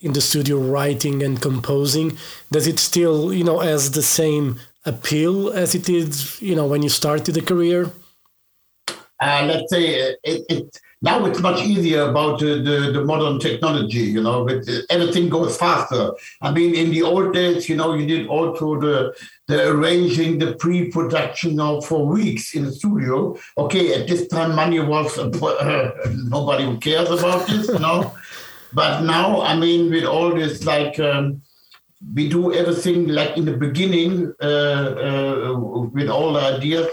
[0.00, 2.18] in the studio writing and composing?
[2.50, 6.82] Does it still you know as the same appeal as it did you know when
[6.82, 7.90] you started the career?
[9.20, 13.38] uh, let's say uh, it, it now it's much easier about the, the, the modern
[13.38, 16.12] technology, you know, but uh, everything goes faster.
[16.40, 19.14] I mean, in the old days, you know, you did also the
[19.46, 23.36] the arranging, the pre-production now for weeks in the studio.
[23.58, 25.90] Okay, at this time, money was uh,
[26.36, 28.14] nobody cares about this, you know.
[28.72, 30.98] But now, I mean, with all this, like.
[30.98, 31.42] Um,
[32.14, 35.54] we do everything like in the beginning uh, uh,
[35.96, 36.86] with all the ideas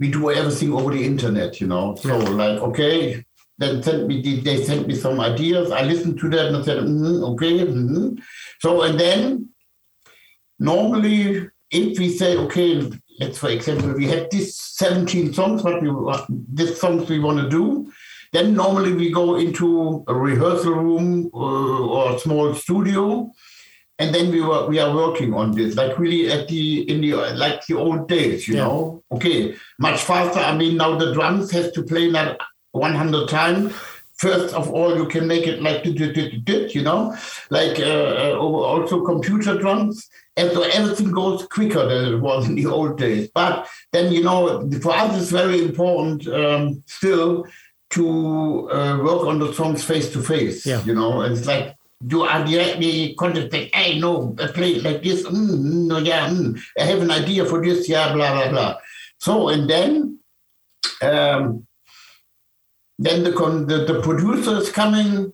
[0.00, 1.94] we do everything over the internet, you know.
[1.96, 3.24] So like, okay,
[3.58, 5.70] then send me they sent me some ideas.
[5.70, 7.66] I listened to that and I said, mm, okay.
[7.66, 8.18] Mm.
[8.60, 9.48] So and then
[10.58, 12.90] normally if we say, okay,
[13.20, 15.90] let's for example, we have these 17 songs, what we
[16.48, 17.92] this songs we want to do.
[18.32, 23.32] Then normally we go into a rehearsal room uh, or a small studio,
[23.98, 27.14] and then we were we are working on this like really at the in the
[27.36, 28.64] like the old days you Yeah.
[28.64, 32.38] know okay much faster i mean now the drums has to play that
[32.78, 33.72] 100 times
[34.16, 37.16] first of all you can make it like you know
[37.50, 42.54] like uh, uh, also computer drums and so everything goes quicker than it was in
[42.54, 47.46] the old days but then you know for us it's very important um, still
[47.90, 50.82] to uh, work on the songs face to face Yeah.
[50.84, 55.26] you know it's like you are directly contacting, hey, no, I play it like this.
[55.26, 58.76] Mm, no, yeah, mm, I have an idea for this, yeah, blah, blah, blah.
[59.18, 60.18] So, and then,
[61.02, 61.66] um,
[62.98, 65.32] then the, con- the, the producer is coming,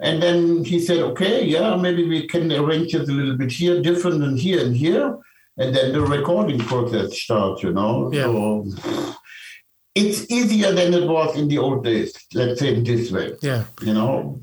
[0.00, 3.80] and then he said, okay, yeah, maybe we can arrange it a little bit here,
[3.82, 5.16] different than here and here.
[5.58, 8.12] And then the recording process starts, you know.
[8.12, 8.24] Yeah.
[8.24, 8.66] So
[9.94, 13.64] it's easier than it was in the old days, let's say in this way Yeah,
[13.80, 14.40] you know.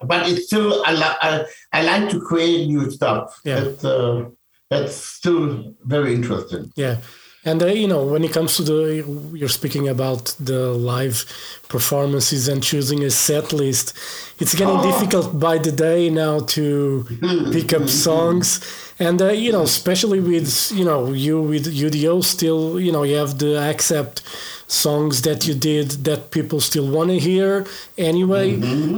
[0.00, 1.44] But it's still I, li- I,
[1.74, 3.38] I like to create new stuff.
[3.44, 3.60] Yeah.
[3.60, 4.24] That's uh,
[4.70, 6.72] that's still very interesting.
[6.76, 6.96] yeah.
[7.44, 11.24] And uh, you know, when it comes to the, you're speaking about the live
[11.68, 13.94] performances and choosing a set list.
[14.40, 14.82] It's getting Oh.
[14.90, 17.04] difficult by the day now to
[17.52, 18.60] pick up songs,
[18.98, 23.16] and uh, you know, especially with you know you with UDO still, you know, you
[23.16, 24.22] have the Accept
[24.66, 27.66] songs that you did that people still want to hear
[27.96, 28.54] anyway.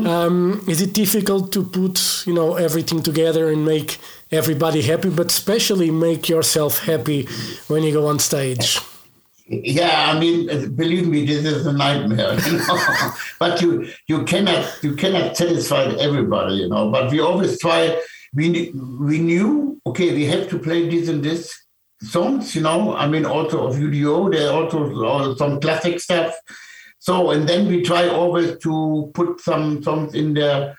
[0.06, 3.98] Um, is it difficult to put you know everything together and make
[4.30, 7.26] everybody happy, but especially make yourself happy
[7.68, 8.78] when you go on stage?
[9.46, 12.38] Yeah, I mean, believe me, this is a nightmare.
[12.46, 13.12] You know?
[13.40, 16.90] but you you cannot you cannot satisfy everybody, you know.
[16.90, 18.00] But we always try.
[18.32, 18.70] We
[19.00, 21.52] we knew okay, we have to play this and this
[22.00, 22.94] songs, you know.
[22.94, 26.32] I mean, also of UDO, there are also uh, some classic stuff.
[27.00, 30.76] So and then we try always to put some songs in there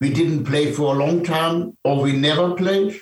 [0.00, 3.00] we didn't play for a long time or we never played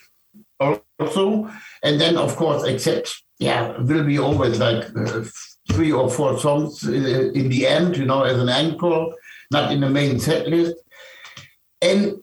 [0.59, 1.51] also.
[1.83, 5.25] And then of course Accept yeah will be always like uh,
[5.71, 9.15] three or four songs in, in the end you know as an encore
[9.51, 10.77] not in the main set list.
[11.83, 12.17] And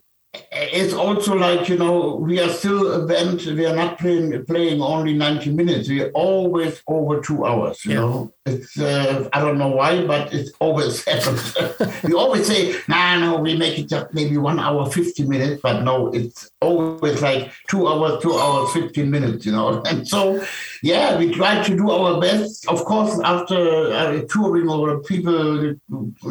[0.52, 4.82] it's also like you know we are still a band we are not playing playing
[4.82, 5.88] only 90 minutes.
[5.88, 8.00] We're always over two hours you Yeah.
[8.00, 8.34] know?
[8.46, 11.56] It's uh, i don't know why but it always happens
[12.04, 15.82] we always say nah no we make it just maybe one hour 50 minutes but
[15.84, 19.82] no it's always like two hours two hours 15 minutes you know?
[19.86, 20.44] And so
[20.82, 22.68] yeah we try to do our best.
[22.68, 23.60] Of course after
[23.94, 25.76] uh, touring over people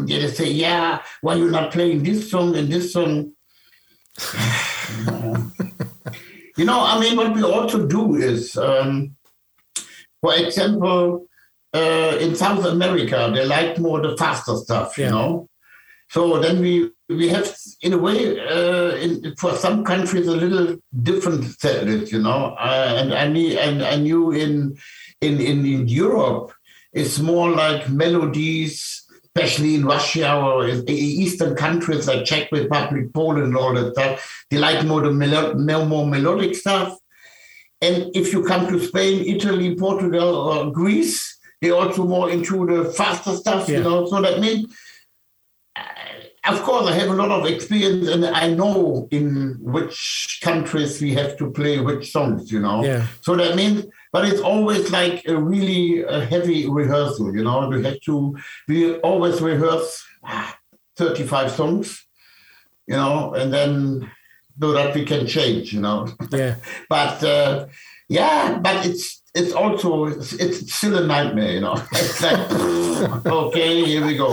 [0.07, 3.33] they say yeah why you not playing this song and this song
[6.57, 9.17] you know, I mean, what we also do is, um,
[10.21, 11.27] for example,
[11.75, 15.11] uh, in South America, they like more the faster stuff, you Yeah.
[15.11, 15.49] know.
[16.11, 17.51] So then we we have,
[17.81, 22.55] in a way, uh, in, for some countries, a little different set list, you know.
[22.59, 24.77] Uh, and I need, and I knew in
[25.23, 26.53] in in, in Europe,
[26.93, 29.02] it's more like melodies
[29.35, 34.45] especially in Russia or Eastern countries like Czech Republic, Poland, and all that stuff.
[34.51, 36.99] They like more the melo- mel- more melodic stuff.
[37.81, 42.93] And if you come to Spain, Italy, Portugal, or Greece, they're also more into the
[42.93, 43.79] faster stuff, Yeah.
[43.79, 44.07] you know.
[44.07, 44.67] So that means
[46.45, 51.15] of course, I have a lot of experience, and I know in which countries we
[51.15, 52.51] have to play which songs.
[52.51, 53.07] You know, Yeah.
[53.21, 57.35] so that means, but it's always like a really a heavy rehearsal.
[57.37, 58.37] You know, we have to
[58.69, 60.57] we always rehearse ah,
[60.97, 62.05] thirty-five songs.
[62.89, 64.11] You know, and then
[64.61, 65.73] so that we can change.
[65.73, 66.57] You know Yeah.
[66.89, 67.67] but uh,
[68.09, 71.77] yeah, but it's it's also it's, it's still a nightmare, you know.
[71.93, 72.51] It's like
[73.27, 74.31] okay, here we go.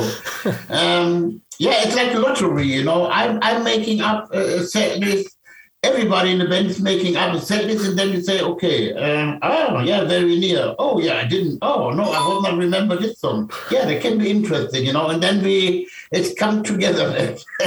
[0.70, 3.10] Um, yeah, it's like a lottery, you know.
[3.12, 5.36] I'm I'm making up a set list.
[5.82, 8.94] Everybody in the band is making up a set list, and then you say, okay,
[8.94, 10.74] um, oh yeah, very near.
[10.80, 11.60] Oh yeah, I didn't.
[11.62, 13.50] Oh no, I will not remember this song.
[13.72, 15.08] Yeah, that can be interesting, you know.
[15.10, 17.36] And then we it's come together.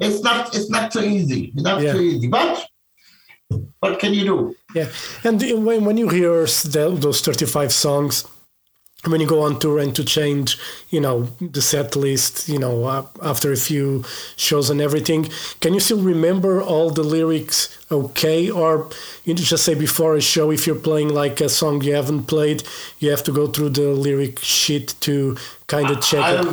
[0.00, 1.52] it's not it's not so easy.
[1.54, 1.92] It's not Yeah.
[1.92, 2.66] so easy, but
[3.80, 4.56] what can you do?
[4.74, 4.88] Yeah,
[5.24, 8.24] and when, when you the, those 35 songs,
[9.06, 10.58] when you go on tour and to change,
[10.90, 14.04] you know, the set list, you know, uh, after a few
[14.36, 15.28] shows and everything,
[15.60, 18.50] can you still remember all the lyrics okay?
[18.50, 18.90] Or
[19.24, 22.62] you just say before a show, if you're playing like a song you haven't played,
[22.98, 25.36] you have to go through the lyric sheet to
[25.66, 26.46] kind of check it?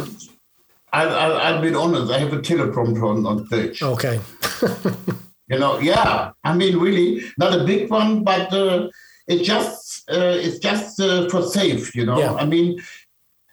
[0.94, 2.12] I've, I've, I've been honest.
[2.12, 3.84] I have a teleprompter on, on stage.
[3.84, 4.22] Okay.
[5.50, 6.32] You know, yeah.
[6.44, 8.90] I mean, really, not a big one, but uh,
[9.28, 11.96] it just uh, it's just uh, for safe.
[11.96, 12.34] You know, Yeah.
[12.34, 12.80] I mean,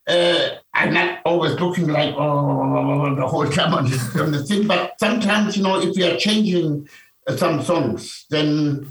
[0.08, 4.66] uh, I'm not always looking like oh the whole time on, this, on the thing,
[4.66, 6.88] but sometimes you know, if we are changing
[7.26, 8.86] uh, some songs, then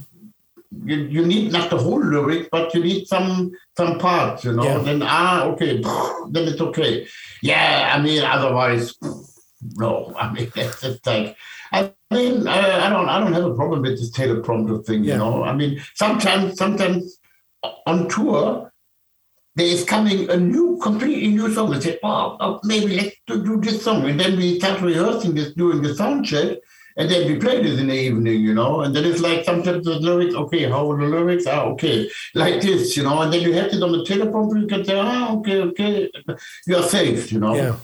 [0.86, 4.44] you, you need not the whole lyric, but you need some some parts.
[4.44, 4.80] You know, Yeah.
[4.80, 5.82] then ah okay,
[6.32, 7.08] then it's okay.
[7.42, 8.96] Yeah, I mean, otherwise,
[9.76, 10.14] no.
[10.20, 11.38] I mean, it's just like.
[11.72, 15.04] I mean, I, I don't, I don't have a problem with this teleprompter thing.
[15.04, 15.14] Yeah.
[15.14, 17.18] You know, I mean, sometimes, sometimes
[17.88, 18.72] on tour,
[19.56, 21.70] there is coming a new, completely new song.
[21.70, 25.36] We say, oh, oh, maybe let's do, do this song, and then we start rehearsing
[25.36, 26.58] this, doing the sound check,
[26.98, 28.82] and then we play this in the evening, you know.
[28.82, 31.46] And then it's like sometimes the lyrics, okay, how are the lyrics?
[31.48, 33.22] Ah, okay, like this, you know.
[33.22, 34.62] And then you have it on the teleprompter.
[34.62, 36.12] You can say, ah, okay, okay,
[36.68, 37.56] you are safe, you know.
[37.56, 37.76] Yeah.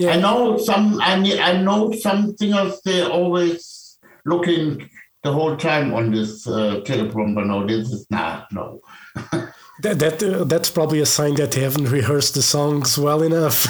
[0.00, 0.12] Yeah.
[0.14, 0.98] I know some.
[1.00, 2.80] I ne- I know some singers.
[2.84, 4.88] They're always looking
[5.22, 7.44] the whole time on this uh, teleprompter.
[7.46, 8.50] No, this is not.
[8.52, 8.80] No.
[9.82, 13.64] That, that uh, that's probably a sign that they haven't rehearsed the songs well enough.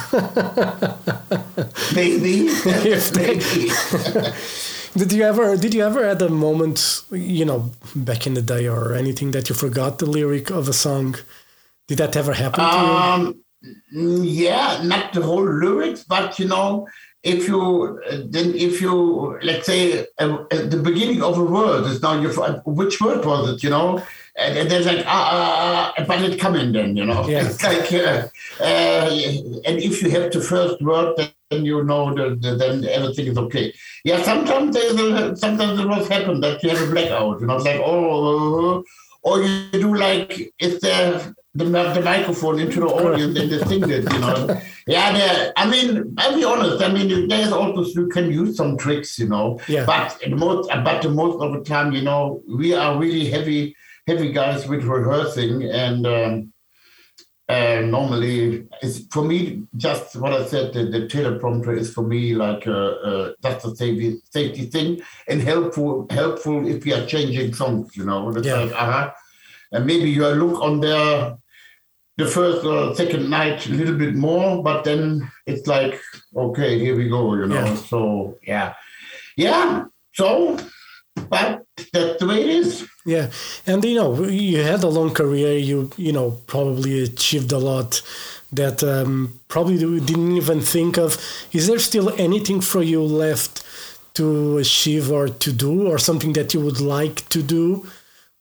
[1.95, 2.49] Maybe.
[2.95, 4.33] If they- Maybe.
[4.97, 8.67] Did you ever did you ever had a moment, you know, back in the day
[8.67, 11.15] or anything that you forgot the lyric of a song?
[11.87, 12.93] Did that ever happen to you?
[12.93, 13.39] Um, mm,
[13.93, 16.87] yeah, not the whole lyrics, but you know,
[17.23, 21.85] if you uh, then if you let's say uh, at the beginning of a word
[21.85, 22.31] is now you
[22.65, 23.63] which word was it?
[23.63, 24.03] You know,
[24.37, 26.97] and, and there's like ah, ah, ah, but it coming then.
[26.97, 27.47] You know, Yeah.
[27.47, 28.29] it's like uh,
[28.63, 29.11] uh,
[29.67, 31.15] and if you have the first word,
[31.51, 33.75] then you know that, the, then everything is okay.
[34.05, 37.41] Yeah, sometimes there's a, sometimes it was happen that you have a blackout.
[37.41, 38.83] You know, it's like oh,
[39.23, 43.81] or you do like if the the, the microphone into the audience and the thing
[43.81, 44.61] that you know.
[44.87, 45.53] Yeah.
[45.57, 46.83] I mean, I'll be honest.
[46.83, 49.61] I mean, there's also you can use some tricks, you know.
[49.69, 49.85] Yeah.
[49.85, 53.77] But the most, but the most of the time, you know, we are really heavy,
[54.09, 56.53] heavy guys with rehearsing, and um,
[57.49, 60.73] uh, normally it's for me just what I said.
[60.73, 62.71] The, the teleprompter is for me like uh,
[63.11, 67.97] uh, just a safety safety thing and helpful helpful if we are changing songs.
[67.97, 68.61] You know, it's Yeah.
[68.61, 69.11] like uh-huh.
[69.73, 71.37] And maybe you look on there
[72.17, 76.01] the first or second night a little bit more, but then it's like
[76.37, 77.35] okay, here we go.
[77.35, 77.75] You know, Yeah.
[77.77, 78.75] so yeah,
[79.37, 79.85] yeah.
[80.13, 80.59] So,
[81.29, 82.87] but that's the way it is.
[83.07, 83.31] Yeah,
[83.67, 85.57] and you know, you had a long career.
[85.57, 88.03] You you know probably achieved a lot
[88.53, 91.17] that um, probably didn't even think of.
[91.53, 93.65] Is there still anything for you left
[94.15, 97.87] to achieve or to do, or something that you would like to do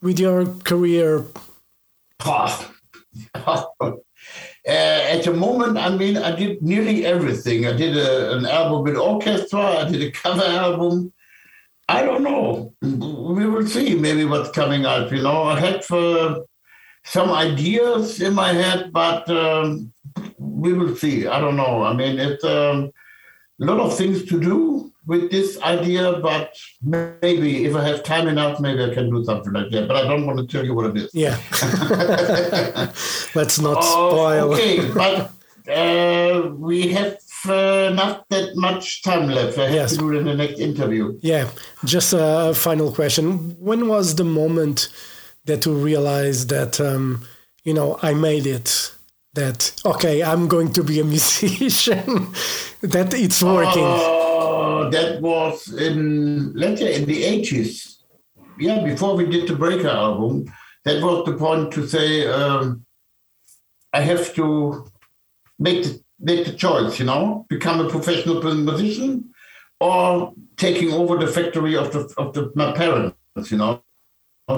[0.01, 1.25] with your career?
[4.67, 7.65] Uh, at the moment, I mean, I did nearly everything.
[7.65, 9.59] I did a, an album with orchestra.
[9.59, 11.11] I did a cover album.
[11.87, 12.73] I don't know.
[12.81, 15.11] We will see maybe what's coming up.
[15.11, 16.41] You know, I had uh,
[17.03, 19.91] some ideas in my head, but um,
[20.37, 21.25] we will see.
[21.25, 21.83] I don't know.
[21.83, 22.91] I mean, it's um,
[23.59, 28.27] a lot of things to do with this idea, but maybe if I have time
[28.27, 29.87] enough, maybe I can do something like that.
[29.89, 31.09] But I don't want to tell you what it is.
[31.13, 31.35] Yeah,
[33.39, 34.53] let's not Oh, spoil.
[34.53, 35.31] okay, but
[35.71, 39.57] uh, we have uh, not that much time left.
[39.57, 39.91] I have Yes.
[39.93, 41.17] to do it in the next interview.
[41.21, 41.49] Yeah,
[41.85, 43.55] just a final question.
[43.59, 44.89] When was the moment
[45.45, 47.25] that you realized that, um,
[47.63, 48.91] you know, I made it?
[49.35, 52.07] That, okay, I'm going to be a musician,
[52.81, 53.85] that it's working.
[54.89, 58.03] That was in let's say in the eighties.
[58.57, 60.51] Yeah, before we did the Breaker album,
[60.85, 62.85] that was the point to say um,
[63.93, 64.85] I have to
[65.57, 66.99] make the, make the choice.
[66.99, 69.31] You know, become a professional musician
[69.79, 73.51] or taking over the factory of the of the, my parents.
[73.51, 73.83] You know.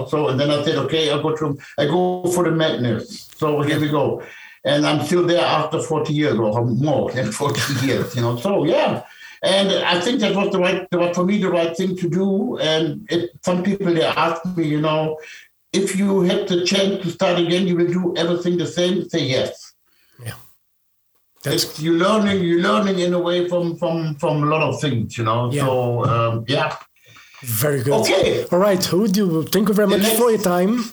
[0.07, 3.29] So and then I said, okay, I go to I go for the madness.
[3.35, 4.23] So here we go
[4.63, 8.37] and I'm still there after 40 years or more than 40 years, you know.
[8.37, 9.03] So yeah,
[9.43, 12.57] and I think that was the right, for me, the right thing to do.
[12.59, 15.19] And it, some people they ask me, you know,
[15.73, 19.09] if you had the chance to start again, you will do everything the same.
[19.09, 19.73] Say yes.
[20.23, 20.33] Yeah,
[21.43, 22.43] that's it's, you're learning.
[22.43, 25.51] You're learning in a way from from from a lot of things, you know.
[25.51, 25.65] Yeah.
[25.65, 26.75] So um, yeah.
[27.41, 27.93] Very good.
[28.01, 28.45] Okay.
[28.51, 28.83] All right.
[28.83, 29.43] Who do?
[29.43, 30.83] Thank you very much next, for your time.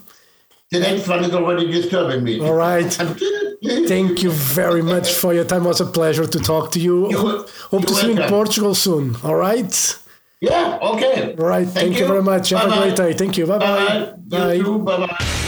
[0.70, 2.40] The next one is already disturbing me.
[2.40, 2.98] All right.
[3.62, 5.64] Thank you very much for your time.
[5.64, 7.10] It was a pleasure to talk to you.
[7.10, 9.16] You're, Hope to see you in Portugal soon.
[9.24, 9.98] All right.
[10.40, 10.78] Yeah.
[10.80, 11.34] Okay.
[11.38, 11.64] All right.
[11.66, 12.02] Thank, Thank you.
[12.02, 12.06] you.
[12.06, 12.50] very much.
[12.50, 12.76] Have Bye-bye.
[12.76, 13.12] a great day.
[13.14, 13.46] Thank you.
[13.46, 14.14] Bye bye.
[14.28, 14.62] Bye.
[15.06, 15.44] Bye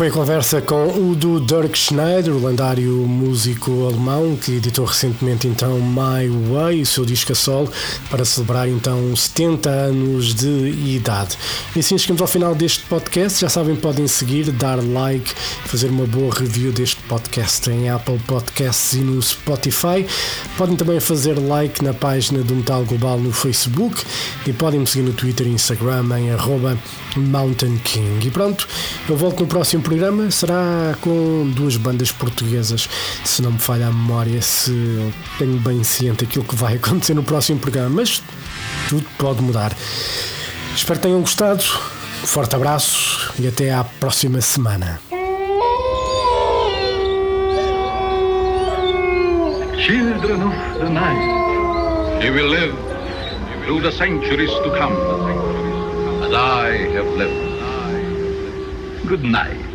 [0.00, 5.46] Foi a conversa com o do Dirk Schneider, o lendário músico alemão que editou recentemente
[5.46, 7.70] então My Way, o seu disco a solo,
[8.08, 11.36] para celebrar então 70 anos de idade.
[11.76, 13.42] E assim chegamos ao final deste podcast.
[13.42, 15.34] Já sabem, podem seguir, dar like,
[15.66, 20.06] fazer uma boa review deste podcast em Apple Podcasts e no Spotify.
[20.56, 24.02] Podem também fazer like na página do Metal Global no Facebook
[24.46, 26.30] e podem me seguir no Twitter e Instagram em
[27.20, 28.26] Mountain King.
[28.26, 28.66] E pronto,
[29.06, 30.30] eu volto no próximo programa.
[30.30, 32.88] Será com duas bandas portuguesas,
[33.24, 34.72] se não me falha a memória, se
[35.36, 38.22] tenho bem ciente aquilo que vai acontecer no próximo programa, mas
[38.88, 39.72] tudo pode mudar.
[40.74, 41.64] Espero que tenham gostado.
[42.24, 45.00] Forte abraço e até à próxima semana.
[49.76, 52.74] Children of the night, you will live
[53.64, 54.94] through the centuries to come.
[56.22, 57.48] as I have lived.
[59.08, 59.69] Good night.